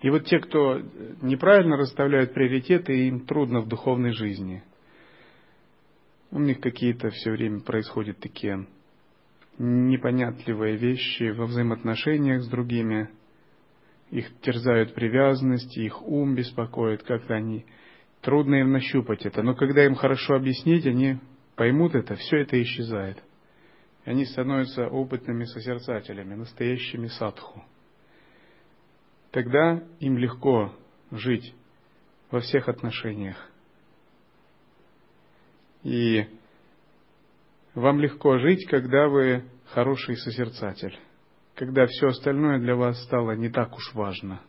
И 0.00 0.10
вот 0.10 0.26
те, 0.26 0.38
кто 0.38 0.80
неправильно 1.22 1.76
расставляют 1.76 2.32
приоритеты, 2.32 3.08
им 3.08 3.26
трудно 3.26 3.60
в 3.60 3.68
духовной 3.68 4.12
жизни. 4.12 4.62
У 6.30 6.38
них 6.38 6.60
какие-то 6.60 7.10
все 7.10 7.32
время 7.32 7.60
происходят 7.60 8.18
такие 8.18 8.66
непонятливые 9.58 10.76
вещи 10.76 11.30
во 11.30 11.46
взаимоотношениях 11.46 12.42
с 12.42 12.48
другими. 12.48 13.10
Их 14.10 14.26
терзают 14.40 14.94
привязанности, 14.94 15.80
их 15.80 16.00
ум 16.02 16.34
беспокоит, 16.34 17.02
как-то 17.02 17.34
они... 17.34 17.64
Трудно 18.20 18.56
им 18.56 18.72
нащупать 18.72 19.24
это, 19.24 19.42
но 19.44 19.54
когда 19.54 19.84
им 19.84 19.94
хорошо 19.94 20.34
объяснить, 20.34 20.84
они 20.86 21.18
поймут 21.54 21.94
это, 21.94 22.16
все 22.16 22.38
это 22.38 22.60
исчезает. 22.60 23.22
Они 24.04 24.24
становятся 24.24 24.88
опытными 24.88 25.44
созерцателями, 25.44 26.34
настоящими 26.34 27.06
садху 27.06 27.62
тогда 29.30 29.82
им 30.00 30.18
легко 30.18 30.74
жить 31.10 31.54
во 32.30 32.40
всех 32.40 32.68
отношениях. 32.68 33.36
И 35.82 36.26
вам 37.74 38.00
легко 38.00 38.38
жить, 38.38 38.66
когда 38.66 39.08
вы 39.08 39.44
хороший 39.66 40.16
созерцатель, 40.16 40.98
когда 41.54 41.86
все 41.86 42.08
остальное 42.08 42.58
для 42.58 42.74
вас 42.74 43.02
стало 43.04 43.32
не 43.32 43.48
так 43.48 43.74
уж 43.76 43.94
важно. 43.94 44.40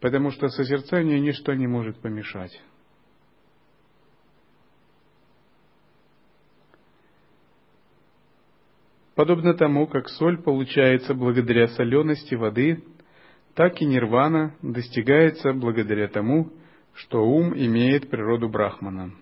Потому 0.00 0.30
что 0.30 0.48
созерцанию 0.48 1.20
ничто 1.20 1.54
не 1.54 1.66
может 1.66 1.98
помешать. 2.00 2.60
Подобно 9.14 9.54
тому, 9.54 9.86
как 9.86 10.08
соль 10.08 10.42
получается 10.42 11.14
благодаря 11.14 11.68
солености 11.68 12.34
воды, 12.34 12.82
так 13.54 13.80
и 13.80 13.84
нирвана 13.84 14.56
достигается 14.60 15.52
благодаря 15.52 16.08
тому, 16.08 16.52
что 16.94 17.24
ум 17.24 17.54
имеет 17.54 18.10
природу 18.10 18.48
брахмана. 18.48 19.12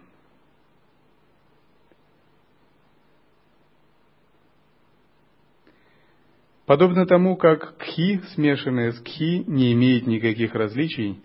Подобно 6.64 7.04
тому, 7.04 7.36
как 7.36 7.76
кхи, 7.76 8.20
смешанное 8.34 8.92
с 8.92 9.00
кхи, 9.00 9.44
не 9.46 9.74
имеет 9.74 10.06
никаких 10.06 10.54
различий, 10.54 11.20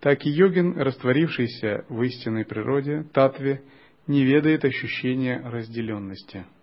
так 0.00 0.24
и 0.24 0.30
йогин, 0.30 0.78
растворившийся 0.78 1.86
в 1.88 2.00
истинной 2.02 2.44
природе, 2.44 3.04
татве, 3.12 3.64
не 4.06 4.22
ведает 4.22 4.64
ощущения 4.64 5.40
разделенности– 5.40 6.44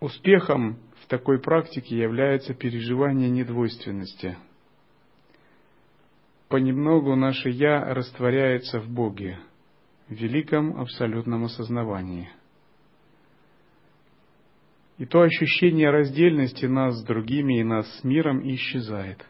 Успехом 0.00 0.78
в 1.02 1.06
такой 1.08 1.40
практике 1.40 1.98
является 1.98 2.54
переживание 2.54 3.28
недвойственности. 3.30 4.36
Понемногу 6.48 7.16
наше 7.16 7.50
«я» 7.50 7.92
растворяется 7.92 8.78
в 8.80 8.88
Боге, 8.88 9.38
в 10.08 10.12
великом 10.12 10.80
абсолютном 10.80 11.44
осознавании. 11.44 12.30
И 14.98 15.04
то 15.04 15.20
ощущение 15.20 15.90
раздельности 15.90 16.66
нас 16.66 17.00
с 17.00 17.04
другими 17.04 17.60
и 17.60 17.64
нас 17.64 17.86
с 17.98 18.04
миром 18.04 18.40
исчезает. 18.48 19.26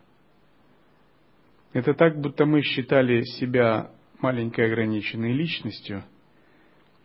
Это 1.72 1.94
так, 1.94 2.20
будто 2.20 2.44
мы 2.44 2.62
считали 2.62 3.22
себя 3.22 3.90
маленькой 4.20 4.66
ограниченной 4.66 5.32
личностью– 5.32 6.04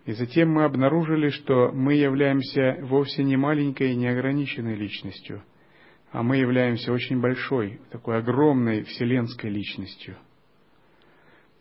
и 0.06 0.12
затем 0.12 0.52
мы 0.52 0.66
обнаружили, 0.66 1.30
что 1.30 1.72
мы 1.72 1.94
являемся 1.94 2.78
вовсе 2.82 3.24
не 3.24 3.38
маленькой 3.38 3.94
и 3.94 3.96
неограниченной 3.96 4.76
личностью, 4.76 5.44
а 6.12 6.24
мы 6.24 6.38
являемся 6.38 6.92
очень 6.92 7.22
большой, 7.22 7.80
такой 7.90 8.18
огромной 8.18 8.84
вселенской 8.84 9.50
личностью. 9.50 10.18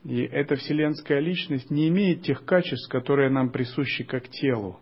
И 0.04 0.22
эта 0.22 0.56
вселенская 0.56 1.20
личность 1.20 1.70
не 1.70 1.88
имеет 1.88 2.22
тех 2.22 2.44
качеств, 2.44 2.90
которые 2.90 3.30
нам 3.30 3.50
присущи 3.50 4.02
как 4.02 4.28
телу. 4.28 4.80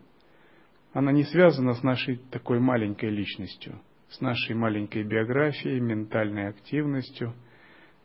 Она 0.93 1.11
не 1.11 1.23
связана 1.23 1.75
с 1.75 1.83
нашей 1.83 2.17
такой 2.31 2.59
маленькой 2.59 3.11
личностью, 3.11 3.79
с 4.09 4.19
нашей 4.19 4.55
маленькой 4.55 5.03
биографией, 5.03 5.79
ментальной 5.79 6.49
активностью, 6.49 7.35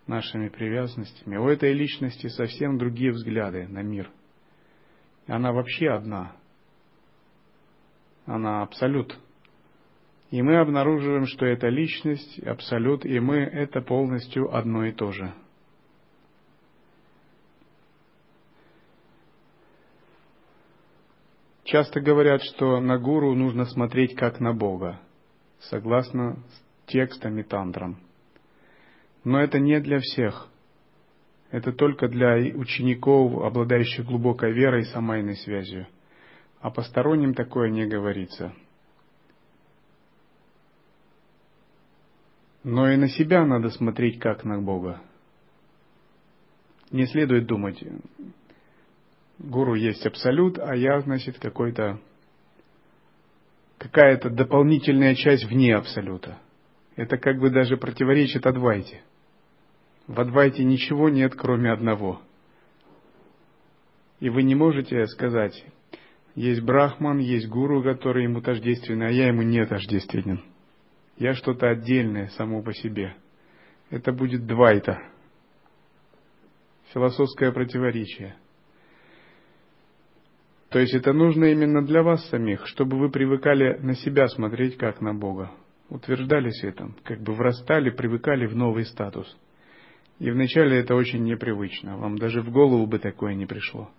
нашими 0.07 0.51
привязанностями. 0.51 1.39
У 1.39 1.49
этой 1.49 1.73
личности 1.73 2.27
совсем 2.29 2.77
другие 2.77 3.13
взгляды 3.13 3.67
на 3.67 3.83
мир– 3.83 4.11
она 5.27 5.53
вообще 5.53 5.91
одна. 5.91 6.33
Она 8.27 8.63
абсолют. 8.63 9.19
И 10.31 10.43
мы 10.43 10.59
обнаруживаем, 10.59 11.27
что 11.27 11.47
эта 11.47 11.69
личность, 11.69 12.41
абсолют, 12.45 13.05
и 13.05 13.21
мы– 13.21 13.37
это 13.37 13.81
полностью 13.81 14.55
одно 14.55 14.85
и 14.85 14.93
то 14.93 15.13
же. 15.13 15.33
Часто 21.65 22.01
говорят, 22.01 22.43
что 22.43 22.81
на 22.81 22.99
гуру 22.99 23.35
нужно 23.35 23.65
смотреть 23.65 24.15
как 24.15 24.41
на 24.41 24.53
Бога, 24.53 25.01
согласно 25.61 26.39
текстам 26.87 27.39
и 27.39 27.43
тантрам. 27.43 27.99
Но 29.25 29.41
это 29.41 29.59
не 29.59 29.81
для 29.81 29.99
всех– 29.99 30.49
это 31.51 31.73
только 31.73 32.09
для 32.09 32.37
учеников, 32.57 33.43
обладающих 33.43 34.05
глубокой 34.05 34.53
верой 34.53 34.83
и 34.83 34.93
самайной 34.93 35.37
связью. 35.37 35.87
А 36.61 36.71
посторонним 36.71 37.35
такое 37.35 37.71
не 37.71 37.87
говорится. 37.87 38.53
Но 42.65 42.91
и 42.91 42.97
на 42.97 43.09
себя 43.09 43.45
надо 43.45 43.71
смотреть 43.71 44.19
как 44.19 44.45
на 44.45 44.61
Бога. 44.61 45.01
Не 46.91 47.07
следует 47.07 47.47
думать, 47.47 47.83
гуру 49.39 49.75
есть 49.75 50.05
абсолют, 50.07 50.59
а 50.59 50.75
я, 50.75 51.01
значит, 51.01 51.39
какой-то 51.39 52.01
какая-то 53.79 54.31
дополнительная 54.31 55.15
часть 55.15 55.45
вне 55.45 55.77
абсолюта. 55.77 56.39
Это 56.97 57.19
как 57.19 57.39
бы 57.39 57.51
даже 57.51 57.77
противоречит 57.77 58.47
Адвайте. 58.47 59.03
В 60.07 60.21
Адвайте 60.21 60.63
ничего 60.63 61.09
нет, 61.09 61.35
кроме 61.35 61.73
одного. 61.73 62.21
И 64.21 64.31
вы 64.31 64.45
не 64.45 64.55
можете 64.55 65.05
сказать, 65.07 65.65
есть 66.35 66.63
брахман, 66.63 67.19
есть 67.19 67.49
гуру, 67.49 67.83
который 67.83 68.25
ему 68.25 68.41
тождественный, 68.41 69.09
а 69.09 69.11
я 69.11 69.29
ему 69.29 69.43
не 69.43 69.65
тождественен. 69.67 70.43
Я 71.19 71.35
что-то 71.35 71.69
отдельное 71.69 72.29
само 72.29 72.63
по 72.63 72.73
себе. 72.73 73.17
Это 73.91 74.13
будет 74.13 74.47
двайта. 74.47 75.03
Философское 76.93 77.53
противоречие. 77.53 78.37
То 80.71 80.79
есть 80.79 80.95
это 80.95 81.13
нужно 81.13 81.47
именно 81.47 81.85
для 81.85 82.03
вас 82.03 82.29
самих, 82.29 82.67
чтобы 82.67 82.99
вы 82.99 83.11
привыкали 83.11 83.79
на 83.79 83.95
себя 83.95 84.29
смотреть 84.29 84.77
как 84.77 85.01
на 85.01 85.15
Бога. 85.15 85.51
Утверждались 85.89 86.61
в 86.61 86.65
этом, 86.65 86.97
как 87.03 87.21
бы 87.21 87.33
врастали, 87.35 87.91
привыкали 87.91 88.47
в 88.47 88.55
новый 88.55 88.85
статус– 88.85 89.37
и 90.19 90.31
вначале 90.31 90.79
это 90.79 90.95
очень 90.95 91.25
непривычно, 91.25 91.99
вам 91.99 92.19
даже 92.19 92.41
в 92.41 92.51
голову 92.51 92.87
бы 92.87 92.99
такое 92.99 93.35
не 93.35 93.47
пришло. 93.47 93.91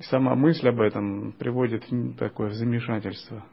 сама 0.00 0.34
мысль 0.34 0.68
об 0.68 0.80
этом 0.80 1.32
приводит 1.32 1.90
в 1.90 2.16
такое 2.16 2.50
замешательство. 2.50 3.44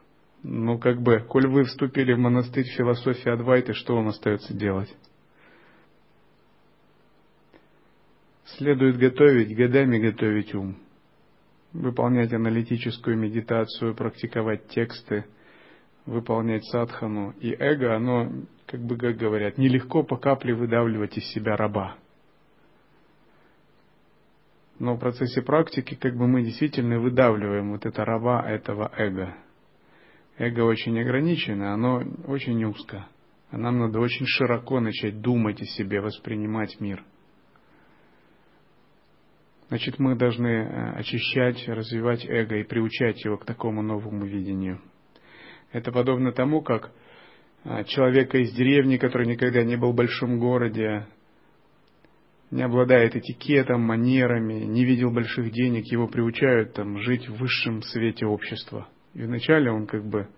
Ну, 0.42 0.78
как 0.78 1.00
бы, 1.00 1.20
коль 1.20 1.46
вы 1.48 1.64
вступили 1.64 2.12
в 2.12 2.18
монастырь 2.18 2.66
философии 2.66 3.30
Адвайты, 3.30 3.72
что 3.72 3.96
вам 3.96 4.08
остается 4.08 4.52
делать? 4.52 4.94
Следует 8.58 8.98
готовить, 8.98 9.56
годами 9.56 9.98
готовить 9.98 10.54
ум, 10.54 10.76
выполнять 11.72 12.32
аналитическую 12.34 13.16
медитацию, 13.16 13.94
практиковать 13.94 14.68
тексты, 14.68 15.24
выполнять 16.06 16.64
садхану. 16.66 17.32
И 17.40 17.54
эго, 17.54 17.94
оно 17.94 18.30
как 18.66 18.80
бы, 18.80 18.96
как 18.96 19.16
говорят, 19.16 19.58
нелегко 19.58 20.02
по 20.02 20.16
капле 20.16 20.54
выдавливать 20.54 21.16
из 21.16 21.24
себя 21.32 21.56
раба. 21.56 21.96
Но 24.78 24.94
в 24.94 24.98
процессе 24.98 25.40
практики 25.42 25.94
как 25.94 26.16
бы 26.16 26.26
мы 26.26 26.42
действительно 26.42 26.98
выдавливаем 26.98 27.72
вот 27.72 27.86
это 27.86 28.04
раба 28.04 28.42
этого 28.48 28.90
эго. 28.96 29.34
Эго 30.36 30.62
очень 30.62 30.98
ограничено, 30.98 31.72
оно 31.72 32.02
очень 32.26 32.62
узко. 32.64 33.06
А 33.50 33.56
нам 33.56 33.78
надо 33.78 34.00
очень 34.00 34.26
широко 34.26 34.80
начать 34.80 35.20
думать 35.20 35.62
о 35.62 35.64
себе, 35.64 36.00
воспринимать 36.00 36.80
мир. 36.80 37.04
Значит, 39.68 39.98
мы 39.98 40.16
должны 40.16 40.48
э, 40.48 40.92
очищать, 40.98 41.68
развивать 41.68 42.26
эго 42.26 42.56
и 42.56 42.64
приучать 42.64 43.24
его 43.24 43.36
к 43.36 43.44
такому 43.44 43.80
новому 43.80 44.24
видению. 44.24 44.80
Это 45.74 45.90
подобно 45.90 46.30
тому, 46.30 46.62
как 46.62 46.92
э, 47.64 47.82
человека 47.86 48.38
из 48.38 48.52
деревни, 48.52 48.96
который 48.96 49.26
никогда 49.26 49.64
не 49.64 49.74
был 49.74 49.90
в 49.90 49.96
большом 49.96 50.38
городе, 50.38 51.08
не 52.52 52.62
обладает 52.62 53.16
этикетом, 53.16 53.80
манерами, 53.80 54.64
не 54.66 54.84
видел 54.84 55.10
больших 55.10 55.50
денег, 55.50 55.86
его 55.86 56.06
приучают 56.06 56.74
там, 56.74 56.98
жить 56.98 57.28
в 57.28 57.38
высшем 57.38 57.82
свете 57.82 58.24
общества. 58.24 58.86
И 59.14 59.22
вначале 59.22 59.72
он 59.72 59.88
как 59.88 60.04
бы 60.04 60.28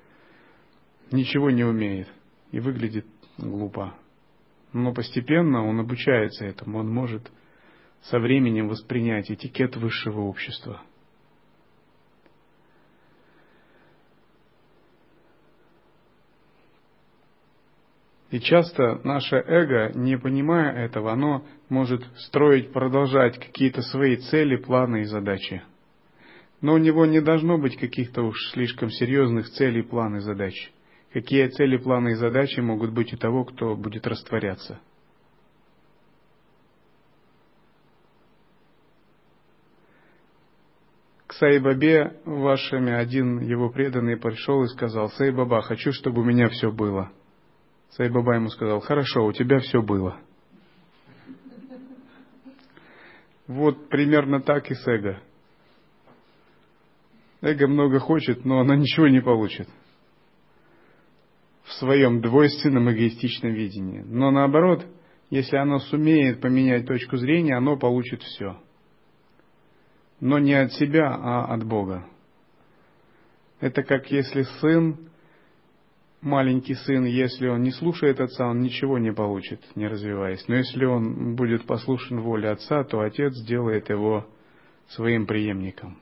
ничего 1.13 1.51
не 1.51 1.65
умеет 1.65 2.09
и 2.53 2.59
выглядит 2.59 3.05
глупо. 3.37 3.95
Но 4.73 4.95
постепенно 4.95 5.67
он 5.67 5.79
обучается 5.81 6.47
этому, 6.47 6.79
он 6.79 6.89
может 6.89 7.31
со 8.05 8.19
временем 8.19 8.69
воспринять 8.69 9.31
этикет 9.31 9.77
высшего 9.77 10.23
общества. 10.23 10.81
И 18.31 18.41
часто 18.41 19.01
наше 19.05 19.37
эго, 19.37 19.93
не 19.95 20.19
понимая 20.19 20.73
этого, 20.87 21.13
оно 21.13 21.45
может 21.69 22.05
строить, 22.17 22.73
продолжать 22.73 23.39
какие-то 23.39 23.83
свои 23.83 24.17
цели, 24.17 24.57
планы 24.57 25.03
и 25.03 25.05
задачи. 25.05 25.63
Но 26.61 26.75
у 26.75 26.79
него 26.79 27.07
не 27.07 27.21
должно 27.21 27.57
быть 27.59 27.77
каких-то 27.77 28.23
уж 28.23 28.37
слишком 28.53 28.91
серьезных 28.91 29.49
целей, 29.51 29.83
планов 29.83 30.23
и 30.23 30.25
задач. 30.25 30.73
Какие 31.13 31.47
цели, 31.49 31.77
планы 31.77 32.11
и 32.11 32.15
задачи 32.15 32.59
могут 32.59 32.93
быть 32.93 33.13
у 33.13 33.17
того, 33.17 33.45
кто 33.45 33.77
будет 33.77 34.07
растворяться? 34.07 34.81
К 41.29 41.33
Сайбабе 41.35 42.21
вашими 42.25 42.93
один 42.93 43.41
его 43.41 43.71
преданный 43.71 44.17
пришел 44.17 44.65
и 44.65 44.69
сказал, 44.69 45.11
Сайбаба, 45.11 45.63
хочу, 45.63 45.93
чтобы 45.93 46.23
у 46.23 46.25
меня 46.25 46.49
все 46.49 46.73
было. 46.73 47.13
Сайбаба 47.91 48.35
ему 48.35 48.49
сказал, 48.49 48.81
хорошо, 48.81 49.25
у 49.25 49.33
тебя 49.33 49.59
все 49.61 49.81
было. 49.81 50.21
Вот 53.47 53.89
примерно 53.89 54.41
так 54.41 54.71
и 54.71 54.75
с 54.75 54.87
эго. 54.87 55.21
Эго 57.41 57.69
много 57.69 58.01
хочет, 58.01 58.45
но 58.45 58.61
оно 58.61 58.75
ничего 58.75 59.09
не 59.09 59.21
получит 59.21 59.69
в 61.67 61.73
своем 61.75 62.21
двойственном 62.21 62.91
эгоистичном 62.91 63.53
видении. 63.53 64.01
Но 64.01 64.31
наоборот, 64.31 64.87
если 65.31 65.57
оно 65.57 65.79
сумеет 65.81 66.41
поменять 66.41 66.87
точку 66.87 67.17
зрения, 67.17 67.57
оно 67.57 67.77
получит 67.77 68.23
все. 68.23 68.61
Но 70.21 70.39
не 70.39 70.55
от 70.55 70.73
себя, 70.73 71.09
а 71.09 71.53
от 71.53 71.65
Бога. 71.65 72.07
Это 73.61 73.83
как 73.83 74.11
если 74.11 74.43
сын, 74.61 75.06
маленький 76.21 76.75
сын, 76.75 77.05
если 77.05 77.49
он 77.49 77.63
не 77.63 77.71
слушает 77.71 78.21
отца, 78.21 78.47
он 78.47 78.61
ничего 78.61 78.99
не 78.99 79.13
получит, 79.13 79.61
не 79.77 79.87
развиваясь. 79.87 80.47
Но 80.49 80.57
если 80.57 80.85
он 80.85 81.37
будет 81.37 81.67
послушен 81.67 82.21
воле 82.21 82.51
отца, 82.51 82.85
то 82.85 83.01
отец 83.01 83.35
сделает 83.35 83.89
его 83.91 84.27
своим 84.89 85.27
преемником. 85.27 85.99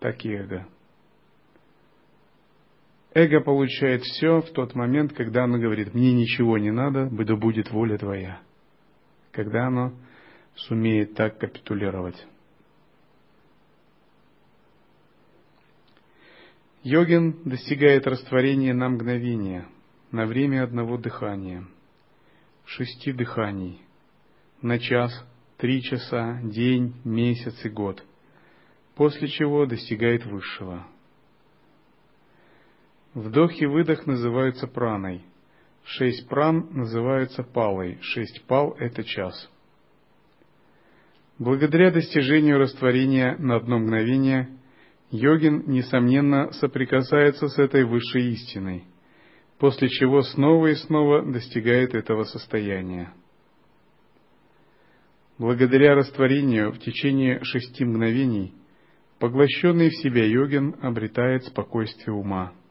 Так 0.00 0.24
и 0.24 0.30
эго. 0.30 0.66
Эго 3.14 3.40
получает 3.40 4.02
все 4.02 4.40
в 4.40 4.50
тот 4.50 4.74
момент, 4.74 5.12
когда 5.12 5.44
оно 5.44 5.58
говорит, 5.58 5.94
мне 5.94 6.12
ничего 6.12 6.58
не 6.58 6.70
надо, 6.70 7.08
да 7.10 7.36
будет 7.36 7.70
воля 7.70 7.98
твоя. 7.98 8.40
Когда 9.32 9.66
оно 9.66 9.92
сумеет 10.54 11.14
так 11.14 11.38
капитулировать. 11.38 12.26
Йогин 16.82 17.42
достигает 17.44 18.06
растворения 18.06 18.74
на 18.74 18.88
мгновение, 18.88 19.66
на 20.10 20.26
время 20.26 20.62
одного 20.62 20.96
дыхания, 20.96 21.64
шести 22.64 23.12
дыханий, 23.12 23.80
на 24.62 24.78
час, 24.78 25.12
три 25.56 25.82
часа, 25.82 26.40
день, 26.42 26.94
месяц 27.04 27.64
и 27.64 27.68
год, 27.68 28.04
после 28.94 29.28
чего 29.28 29.66
достигает 29.66 30.24
высшего– 30.24 30.86
Вдох 33.14 33.60
и 33.60 33.66
выдох 33.66 34.06
называются 34.06 34.66
праной. 34.66 35.22
Шесть 35.84 36.28
пран 36.28 36.68
называются 36.70 37.42
палой. 37.42 37.98
Шесть 38.00 38.44
пал– 38.44 38.76
это 38.78 39.02
час. 39.02 39.50
Благодаря 41.38 41.90
достижению 41.90 42.58
растворения 42.58 43.36
на 43.38 43.56
одно 43.56 43.78
мгновение, 43.78 44.57
йогин, 45.10 45.64
несомненно, 45.66 46.52
соприкасается 46.52 47.48
с 47.48 47.58
этой 47.58 47.84
высшей 47.84 48.32
истиной, 48.32 48.84
после 49.58 49.88
чего 49.88 50.22
снова 50.22 50.68
и 50.68 50.74
снова 50.74 51.22
достигает 51.22 51.94
этого 51.94 52.24
состояния. 52.24 53.12
Благодаря 55.38 55.94
растворению 55.94 56.72
в 56.72 56.78
течение 56.78 57.42
шести 57.44 57.84
мгновений, 57.84 58.52
поглощенный 59.18 59.90
в 59.90 59.96
себя 59.96 60.24
йогин 60.24 60.76
обретает 60.82 61.44
спокойствие 61.44 62.14
ума– 62.14 62.52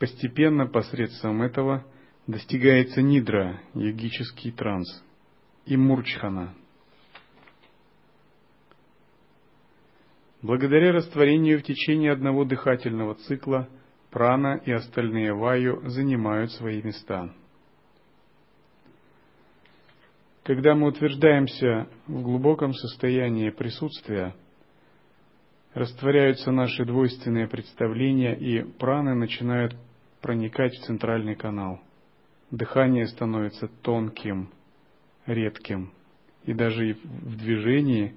Постепенно 0.00 0.66
посредством 0.66 1.42
этого 1.42 1.84
достигается 2.26 3.02
нидра, 3.02 3.60
йогический 3.74 4.50
транс, 4.50 5.04
и 5.66 5.76
мурчхана. 5.76 6.54
Благодаря 10.42 10.92
растворению 10.92 11.58
в 11.58 11.62
течение 11.62 12.12
одного 12.12 12.44
дыхательного 12.44 13.14
цикла 13.14 13.68
прана 14.10 14.60
и 14.64 14.72
остальные 14.72 15.34
ваю 15.34 15.82
занимают 15.88 16.50
свои 16.52 16.82
места. 16.82 17.30
Когда 20.42 20.74
мы 20.74 20.88
утверждаемся 20.88 21.88
в 22.06 22.22
глубоком 22.22 22.72
состоянии 22.72 23.50
присутствия, 23.50 24.34
растворяются 25.74 26.50
наши 26.50 26.86
двойственные 26.86 27.46
представления, 27.46 28.34
и 28.34 28.62
праны 28.62 29.14
начинают 29.14 29.76
проникать 30.22 30.74
в 30.74 30.84
центральный 30.86 31.36
канал. 31.36 31.80
Дыхание 32.50 33.06
становится 33.06 33.68
тонким, 33.82 34.48
редким, 35.26 35.92
и 36.44 36.54
даже 36.54 36.94
в 37.04 37.36
движении 37.36 38.14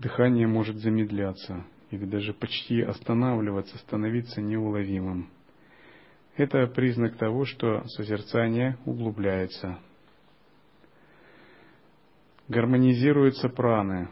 дыхание 0.00 0.46
может 0.46 0.76
замедляться 0.78 1.64
или 1.90 2.04
даже 2.06 2.32
почти 2.32 2.80
останавливаться, 2.80 3.76
становиться 3.78 4.40
неуловимым. 4.40 5.28
Это 6.36 6.66
признак 6.66 7.16
того, 7.16 7.44
что 7.44 7.86
созерцание 7.86 8.78
углубляется. 8.86 9.78
Гармонизируются 12.48 13.48
праны. 13.48 14.08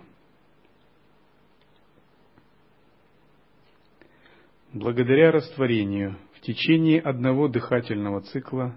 Благодаря 4.72 5.32
растворению 5.32 6.18
в 6.34 6.40
течение 6.40 7.00
одного 7.00 7.48
дыхательного 7.48 8.20
цикла 8.20 8.76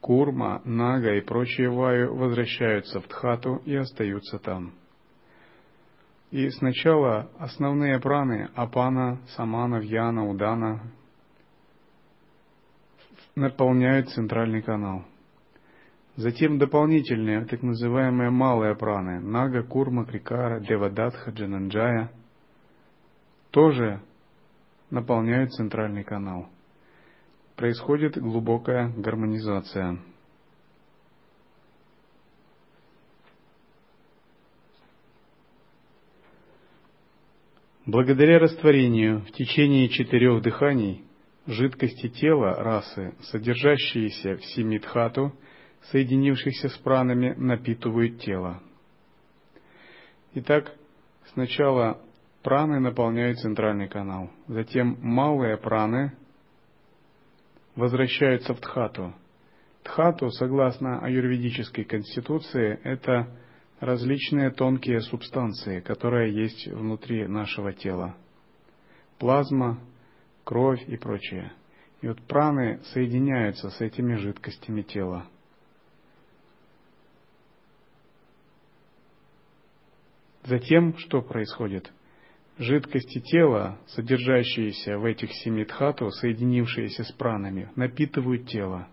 курма, 0.00 0.62
нага 0.64 1.14
и 1.16 1.20
прочие 1.20 1.68
ваю 1.68 2.14
возвращаются 2.16 3.00
в 3.00 3.08
Дхату 3.08 3.60
и 3.66 3.74
остаются 3.74 4.38
там. 4.38 4.77
И 6.30 6.50
сначала 6.50 7.30
основные 7.38 7.98
праны 8.00 8.50
Апана, 8.54 9.20
Самана, 9.36 9.76
Вьяна, 9.76 10.28
Удана 10.28 10.82
наполняют 13.34 14.10
центральный 14.10 14.62
канал. 14.62 15.04
Затем 16.16 16.58
дополнительные, 16.58 17.44
так 17.44 17.62
называемые 17.62 18.30
малые 18.30 18.74
праны 18.74 19.20
Нага, 19.20 19.62
Курма, 19.62 20.04
Крикара, 20.04 20.60
Девадатха, 20.60 21.30
Джананджая 21.30 22.10
тоже 23.50 24.02
наполняют 24.90 25.52
центральный 25.52 26.04
канал– 26.04 26.48
происходит 27.58 28.16
глубокая 28.16 28.88
гармонизация. 28.96 29.98
Благодаря 37.88 38.38
растворению 38.38 39.22
в 39.22 39.32
течение 39.32 39.88
четырех 39.88 40.42
дыханий 40.42 41.06
жидкости 41.46 42.10
тела 42.10 42.56
расы, 42.56 43.14
содержащиеся 43.30 44.36
в 44.36 44.44
симидхату, 44.44 45.32
соединившихся 45.84 46.68
с 46.68 46.76
пранами, 46.76 47.32
напитывают 47.38 48.20
тело. 48.20 48.60
Итак, 50.34 50.74
сначала 51.32 51.98
праны 52.42 52.78
наполняют 52.78 53.38
центральный 53.38 53.88
канал, 53.88 54.28
затем 54.48 54.98
малые 55.00 55.56
праны 55.56 56.12
возвращаются 57.74 58.52
в 58.52 58.60
Тхату. 58.60 59.14
Тхату, 59.82 60.28
согласно 60.32 61.02
аюрведической 61.02 61.84
конституции, 61.84 62.80
это 62.84 63.34
различные 63.80 64.50
тонкие 64.50 65.00
субстанции, 65.00 65.80
которые 65.80 66.34
есть 66.34 66.66
внутри 66.66 67.26
нашего 67.26 67.72
тела. 67.72 68.16
Плазма, 69.18 69.78
кровь 70.44 70.82
и 70.88 70.96
прочее. 70.96 71.52
И 72.00 72.08
вот 72.08 72.20
праны 72.22 72.80
соединяются 72.92 73.70
с 73.70 73.80
этими 73.80 74.14
жидкостями 74.14 74.82
тела. 74.82 75.26
Затем 80.44 80.96
что 80.96 81.20
происходит? 81.20 81.92
Жидкости 82.58 83.20
тела, 83.20 83.78
содержащиеся 83.88 84.98
в 84.98 85.04
этих 85.04 85.32
семи 85.32 85.64
дхату, 85.64 86.10
соединившиеся 86.10 87.04
с 87.04 87.12
пранами, 87.12 87.70
напитывают 87.76 88.48
тело. 88.48 88.88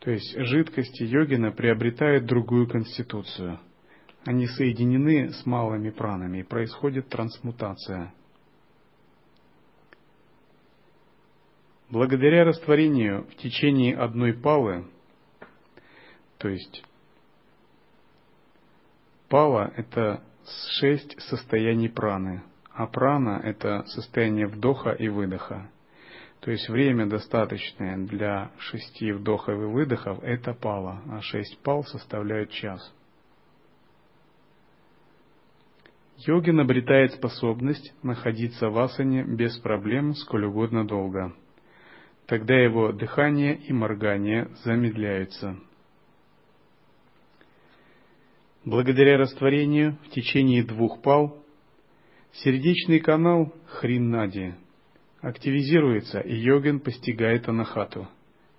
То 0.00 0.10
есть 0.12 0.36
жидкости 0.36 1.02
йогина 1.02 1.50
приобретают 1.50 2.26
другую 2.26 2.68
конституцию. 2.68 3.58
Они 4.28 4.46
соединены 4.46 5.30
с 5.30 5.46
малыми 5.46 5.88
пранами, 5.88 6.40
и 6.40 6.42
происходит 6.42 7.08
трансмутация. 7.08 8.12
Благодаря 11.88 12.44
растворению 12.44 13.24
в 13.24 13.36
течение 13.36 13.96
одной 13.96 14.34
палы, 14.34 14.84
то 16.36 16.46
есть 16.46 16.84
пала– 19.30 19.72
это 19.78 20.22
шесть 20.78 21.18
состояний 21.22 21.88
праны, 21.88 22.42
а 22.74 22.86
прана– 22.86 23.40
это 23.42 23.84
состояние 23.86 24.46
вдоха 24.46 24.90
и 24.90 25.08
выдоха. 25.08 25.70
То 26.40 26.50
есть 26.50 26.68
время 26.68 27.06
достаточное 27.06 27.96
для 27.96 28.50
шести 28.58 29.10
вдохов 29.10 29.54
и 29.54 29.64
выдохов– 29.64 30.18
это 30.22 30.52
пала, 30.52 31.00
а 31.10 31.22
шесть 31.22 31.58
пал 31.62 31.82
составляют 31.84 32.50
час. 32.50 32.94
Йогин 36.26 36.60
обретает 36.60 37.12
способность 37.12 37.94
находиться 38.02 38.70
в 38.70 38.78
асане 38.78 39.24
без 39.24 39.56
проблем 39.58 40.14
сколь 40.14 40.46
угодно 40.46 40.86
долго. 40.86 41.32
Тогда 42.26 42.54
его 42.54 42.92
дыхание 42.92 43.56
и 43.56 43.72
моргание 43.72 44.48
замедляются– 44.64 45.56
Благодаря 48.68 49.16
растворению 49.16 49.96
в 50.04 50.10
течение 50.10 50.62
двух 50.62 51.00
пал 51.00 51.42
сердечный 52.32 53.00
канал 53.00 53.54
Хриннади 53.64 54.56
активизируется, 55.22 56.20
и 56.20 56.34
йогин 56.34 56.80
постигает 56.80 57.48
анахату. 57.48 58.06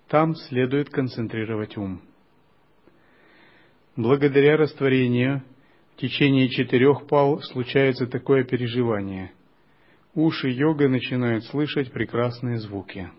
Там 0.08 0.34
следует 0.34 0.90
концентрировать 0.90 1.76
ум. 1.76 2.00
Благодаря 3.94 4.56
растворению 4.56 5.44
в 6.00 6.02
течение 6.02 6.48
четырех 6.48 7.06
пал 7.08 7.42
случается 7.42 8.06
такое 8.06 8.42
переживание. 8.44 9.32
Уши 10.14 10.48
йога 10.48 10.88
начинают 10.88 11.44
слышать 11.44 11.92
прекрасные 11.92 12.56
звуки. 12.56 13.10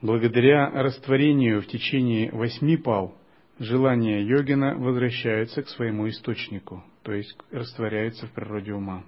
Благодаря 0.00 0.68
растворению 0.70 1.62
в 1.62 1.68
течение 1.68 2.32
восьми 2.32 2.76
пал 2.76 3.16
желания 3.60 4.20
йогина 4.24 4.74
возвращаются 4.74 5.62
к 5.62 5.68
своему 5.68 6.08
источнику, 6.08 6.82
то 7.04 7.12
есть 7.12 7.38
растворяются 7.52 8.26
в 8.26 8.32
природе 8.32 8.72
ума. 8.72 9.04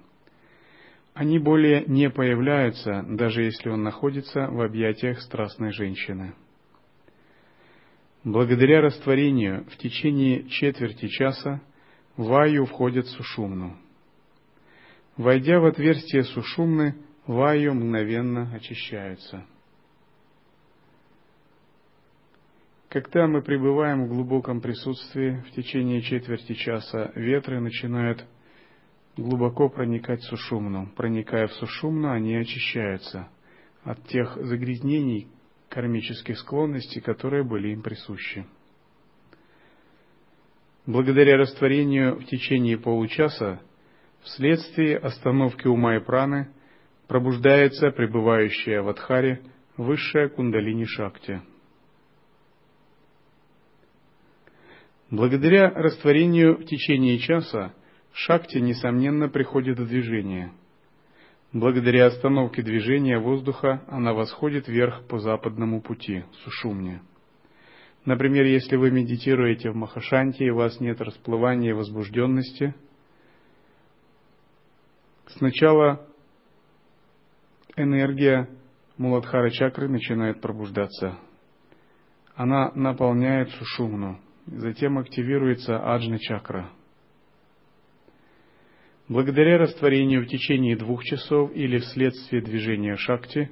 Они 1.13 1.37
более 1.37 1.83
не 1.85 2.09
появляются, 2.09 3.03
даже 3.09 3.43
если 3.43 3.67
он 3.67 3.83
находится 3.83 4.47
в 4.47 4.61
объятиях 4.61 5.19
страстной 5.19 5.73
женщины. 5.73 6.33
Благодаря 8.23 8.79
растворению 8.79 9.65
в 9.65 9.75
течение 9.75 10.47
четверти 10.47 11.09
часа 11.09 11.61
ваю 12.17 12.65
входит 12.65 13.05
в 13.05 13.11
сушумну. 13.11 13.75
Войдя 15.17 15.59
в 15.59 15.65
отверстие 15.65 16.23
сушумны, 16.23 16.95
ваю 17.25 17.73
мгновенно 17.73 18.51
очищаются– 18.53 19.45
Когда 22.95 23.27
мы 23.27 23.41
пребываем 23.41 24.05
в 24.05 24.07
глубоком 24.07 24.61
присутствии, 24.61 25.43
в 25.49 25.51
течение 25.51 26.01
четверти 26.01 26.53
часа 26.53 27.11
ветры 27.13 27.59
начинают 27.59 28.25
глубоко 29.17 29.67
проникать 29.67 30.21
в 30.21 30.29
сушумну. 30.29 30.89
Проникая 30.95 31.47
в 31.47 31.53
сушумну, 31.55 32.11
они 32.11 32.37
очищаются 32.37 33.27
от 33.83 34.01
тех 34.07 34.37
загрязнений, 34.37 35.27
кармических 35.67 36.39
склонностей, 36.39 37.01
которые 37.01 37.43
были 37.43 37.73
им 37.73 37.81
присущи. 37.81 38.45
Благодаря 40.85 41.37
растворению 41.37 42.15
в 42.19 42.25
течение 42.25 42.77
получаса, 42.77 43.61
вследствие 44.21 44.97
остановки 44.97 45.67
ума 45.67 45.95
и 45.95 45.99
праны, 45.99 46.49
пробуждается 47.07 47.91
пребывающая 47.91 48.81
в 48.81 48.89
Адхаре 48.89 49.41
высшая 49.77 50.29
кундалини 50.29 50.85
Шакти– 50.85 51.41
Благодаря 55.11 55.69
растворению 55.69 56.57
в 56.57 56.65
течение 56.65 57.19
часа 57.19 57.73
шакти, 58.11 58.57
несомненно, 58.57 59.29
приходит 59.29 59.79
в 59.79 59.87
движение. 59.87 60.51
Благодаря 61.53 62.07
остановке 62.07 62.63
движения 62.63 63.19
воздуха 63.19 63.83
она 63.87 64.13
восходит 64.13 64.67
вверх 64.67 65.07
по 65.07 65.19
западному 65.19 65.81
пути, 65.81 66.23
сушумне. 66.43 67.01
Например, 68.05 68.45
если 68.45 68.75
вы 68.75 68.91
медитируете 68.91 69.71
в 69.71 69.75
Махашанте 69.75 70.45
и 70.45 70.49
у 70.49 70.55
вас 70.55 70.79
нет 70.79 71.01
расплывания 71.01 71.71
и 71.71 71.73
возбужденности, 71.73 72.75
сначала 75.27 76.07
энергия 77.75 78.47
Муладхара 78.97 79.49
чакры 79.49 79.89
начинает 79.89 80.39
пробуждаться. 80.39 81.17
Она 82.35 82.71
наполняет 82.75 83.49
сушумну– 83.51 84.19
Затем 84.47 84.99
активируется 84.99 85.79
аджна 85.79 86.19
чакра. 86.19 86.69
Благодаря 89.07 89.57
растворению 89.57 90.23
в 90.23 90.27
течение 90.27 90.75
двух 90.75 91.03
часов 91.03 91.51
или 91.55 91.79
вследствие 91.79 92.43
движения 92.43 92.95
шакти, 92.95 93.49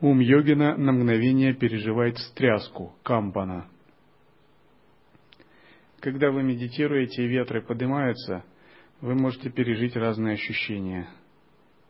ум 0.00 0.20
йогина 0.20 0.76
на 0.76 0.92
мгновение 0.92 1.54
переживает 1.54 2.16
встряску, 2.16 2.94
кампана. 3.02 3.68
Когда 6.02 6.32
вы 6.32 6.42
медитируете 6.42 7.24
и 7.24 7.28
ветры 7.28 7.62
поднимаются, 7.62 8.44
вы 9.00 9.14
можете 9.14 9.50
пережить 9.50 9.96
разные 9.96 10.34
ощущения. 10.34 11.08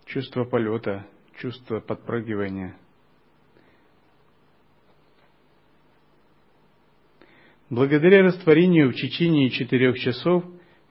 Чувство 0.04 0.44
полета, 0.44 1.06
чувство 1.38 1.80
подпрыгивания– 1.80 2.76
Благодаря 7.72 8.22
растворению 8.22 8.90
в 8.90 8.96
течение 8.96 9.48
четырех 9.48 9.98
часов 9.98 10.44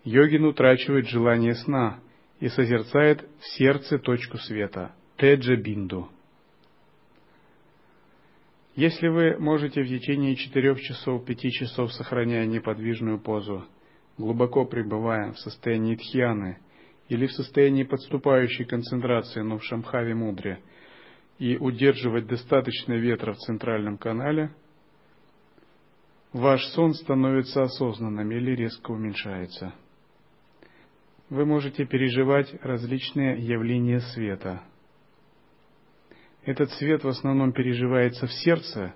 йогин 0.04 0.46
утрачивает 0.46 1.08
желание 1.08 1.54
сна 1.54 2.00
и 2.40 2.48
созерцает 2.48 3.24
в 3.40 3.46
сердце 3.56 4.00
точку 4.00 4.40
света, 4.40 4.96
теджа 5.16 5.56
бинду. 5.58 6.10
Если 8.76 9.08
вы 9.08 9.38
можете 9.38 9.84
в 9.84 9.88
течение 9.88 10.36
четырех 10.36 10.80
часов, 10.80 11.26
пяти 11.26 11.52
часов, 11.52 11.92
сохраняя 11.94 12.46
неподвижную 12.46 13.20
позу, 13.20 13.66
глубоко 14.18 14.66
пребывая 14.66 15.34
в 15.34 15.40
состоянии 15.40 15.96
тхьяны 15.96 16.60
или 17.10 17.28
в 17.28 17.32
состоянии 17.34 17.84
подступающей 17.84 18.66
концентрации, 18.66 19.42
но 19.42 19.58
в 19.58 19.64
шамхаве 19.66 20.16
мудре, 20.16 20.60
и 21.38 21.58
удерживать 21.58 22.28
достаточно 22.28 22.94
ветра 22.94 23.34
в 23.34 23.38
центральном 23.38 23.98
канале– 23.98 24.52
ваш 26.34 26.66
сон 26.68 26.94
становится 26.94 27.64
осознанным 27.64 28.32
или 28.32 28.52
резко 28.52 28.92
уменьшается. 28.92 29.74
Вы 31.30 31.46
можете 31.46 31.86
переживать 31.86 32.54
различные 32.62 33.40
явления 33.40 34.00
света. 34.00 34.64
Этот 36.44 36.72
свет 36.72 37.04
в 37.04 37.08
основном 37.08 37.54
переживается 37.54 38.28
в 38.28 38.34
сердце, 38.34 38.94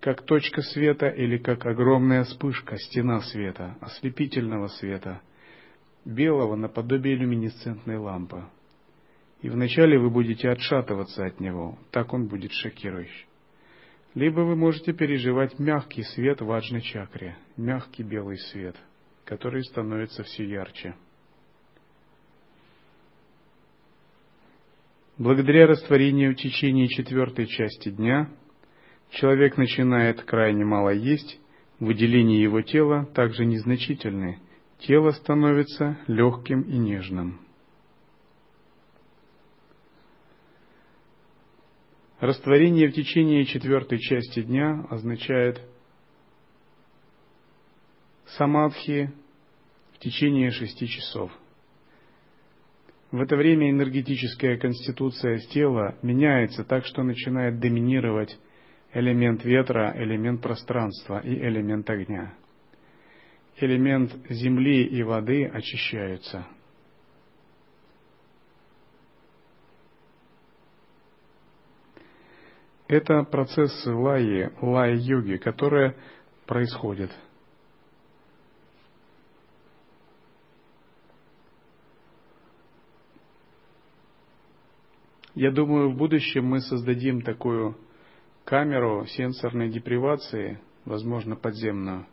как 0.00 0.22
точка 0.22 0.62
света 0.62 1.08
или 1.08 1.36
как 1.36 1.66
огромная 1.66 2.24
вспышка, 2.24 2.76
стена 2.78 3.20
света, 3.20 3.76
ослепительного 3.80 4.68
света, 4.68 5.20
белого 6.04 6.56
наподобие 6.56 7.16
люминесцентной 7.16 7.98
лампы. 7.98 8.44
И 9.42 9.48
вначале 9.48 9.98
вы 9.98 10.10
будете 10.10 10.48
отшатываться 10.48 11.24
от 11.24 11.40
него, 11.40 11.78
так 11.90 12.12
он 12.12 12.28
будет 12.28 12.52
шокирующий 12.52 13.26
либо 14.14 14.40
вы 14.40 14.56
можете 14.56 14.92
переживать 14.92 15.58
мягкий 15.58 16.02
свет 16.02 16.40
в 16.40 16.50
аджной 16.50 16.82
чакре, 16.82 17.36
мягкий 17.56 18.02
белый 18.02 18.38
свет, 18.38 18.76
который 19.24 19.62
становится 19.64 20.22
все 20.24 20.44
ярче. 20.44 20.94
Благодаря 25.20 25.66
растворению 25.66 26.32
в 26.32 26.36
течение 26.36 26.88
четвертой 26.88 27.46
части 27.46 27.90
дня 27.90 28.30
Человек 29.10 29.58
начинает 29.58 30.22
крайне 30.22 30.64
мало 30.64 30.94
есть, 30.94 31.38
выделения 31.78 32.42
его 32.42 32.62
тела 32.62 33.04
также 33.04 33.44
незначительны. 33.44 34.40
Тело 34.78 35.10
становится 35.10 35.98
легким 36.06 36.62
и 36.62 36.78
нежным. 36.78 37.38
Растворение 42.20 42.88
в 42.88 42.94
течение 42.94 43.44
четвертой 43.44 43.98
части 43.98 44.40
дня 44.40 44.86
означает 44.88 45.60
самадхи 48.38 49.12
в 49.92 49.98
течение 49.98 50.50
шести 50.50 50.88
часов. 50.88 51.30
В 53.10 53.20
это 53.20 53.36
время 53.36 53.70
энергетическая 53.70 54.56
конституция 54.56 55.38
тела 55.38 55.96
меняется 56.02 56.64
так, 56.64 56.84
что 56.86 57.02
начинает 57.02 57.58
доминировать 57.58 58.38
элемент 58.92 59.44
ветра, 59.44 59.92
элемент 59.96 60.42
пространства 60.42 61.20
и 61.20 61.34
элемент 61.34 61.88
огня. 61.90 62.34
Элемент 63.58 64.12
земли 64.28 64.84
и 64.84 65.02
воды 65.02 65.44
очищаются– 65.46 66.46
Это 72.90 73.22
процессы 73.22 73.94
лаи, 73.94 74.50
лай-йоги, 74.60 75.36
которые 75.36 75.94
происходят. 76.44 77.12
Я 85.40 85.50
думаю, 85.50 85.90
в 85.90 85.96
будущем 85.96 86.44
мы 86.44 86.60
создадим 86.60 87.22
такую 87.22 87.74
камеру 88.44 89.06
сенсорной 89.06 89.70
депривации, 89.70 90.60
возможно, 90.84 91.34
подземную, 91.34 92.06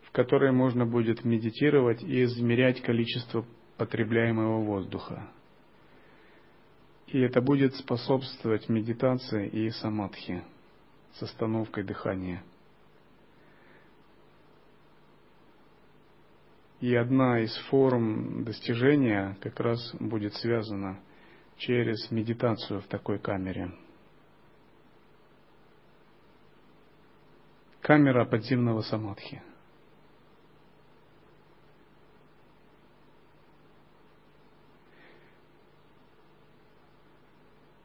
в 0.00 0.10
которой 0.12 0.50
можно 0.50 0.86
будет 0.86 1.26
медитировать 1.26 2.02
и 2.02 2.24
измерять 2.24 2.80
количество 2.80 3.44
потребляемого 3.76 4.62
воздуха. 4.64 5.28
И 7.08 7.20
это 7.20 7.42
будет 7.42 7.74
способствовать 7.74 8.70
медитации 8.70 9.46
и 9.46 9.68
самадхи 9.68 10.42
с 11.16 11.22
остановкой 11.22 11.84
дыхания. 11.84 12.42
И 16.80 16.94
одна 16.94 17.40
из 17.40 17.54
форм 17.68 18.42
достижения 18.42 19.36
как 19.42 19.60
раз 19.60 19.94
будет 20.00 20.32
связана 20.36 20.98
через 21.66 22.10
медитацию 22.10 22.80
в 22.80 22.86
такой 22.86 23.18
камере. 23.18 23.70
Камера 27.80 28.24
подземного 28.24 28.82
самадхи– 28.82 29.42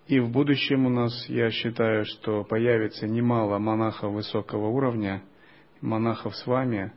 И 0.09 0.19
в 0.19 0.31
будущем 0.31 0.87
у 0.87 0.89
нас, 0.89 1.29
я 1.29 1.51
считаю, 1.51 2.03
что 2.03 2.43
появится 2.43 3.07
немало 3.07 3.59
монахов 3.59 4.11
высокого 4.11 4.69
уровня, 4.69 5.21
монахов 5.81 6.35
с 6.35 6.47
вами, 6.47 6.91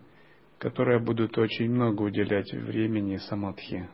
которые 0.57 0.99
будут 0.99 1.37
очень 1.37 1.71
много 1.71 2.05
уделять 2.05 2.51
времени 2.55 3.19
самадхи, 3.19 3.87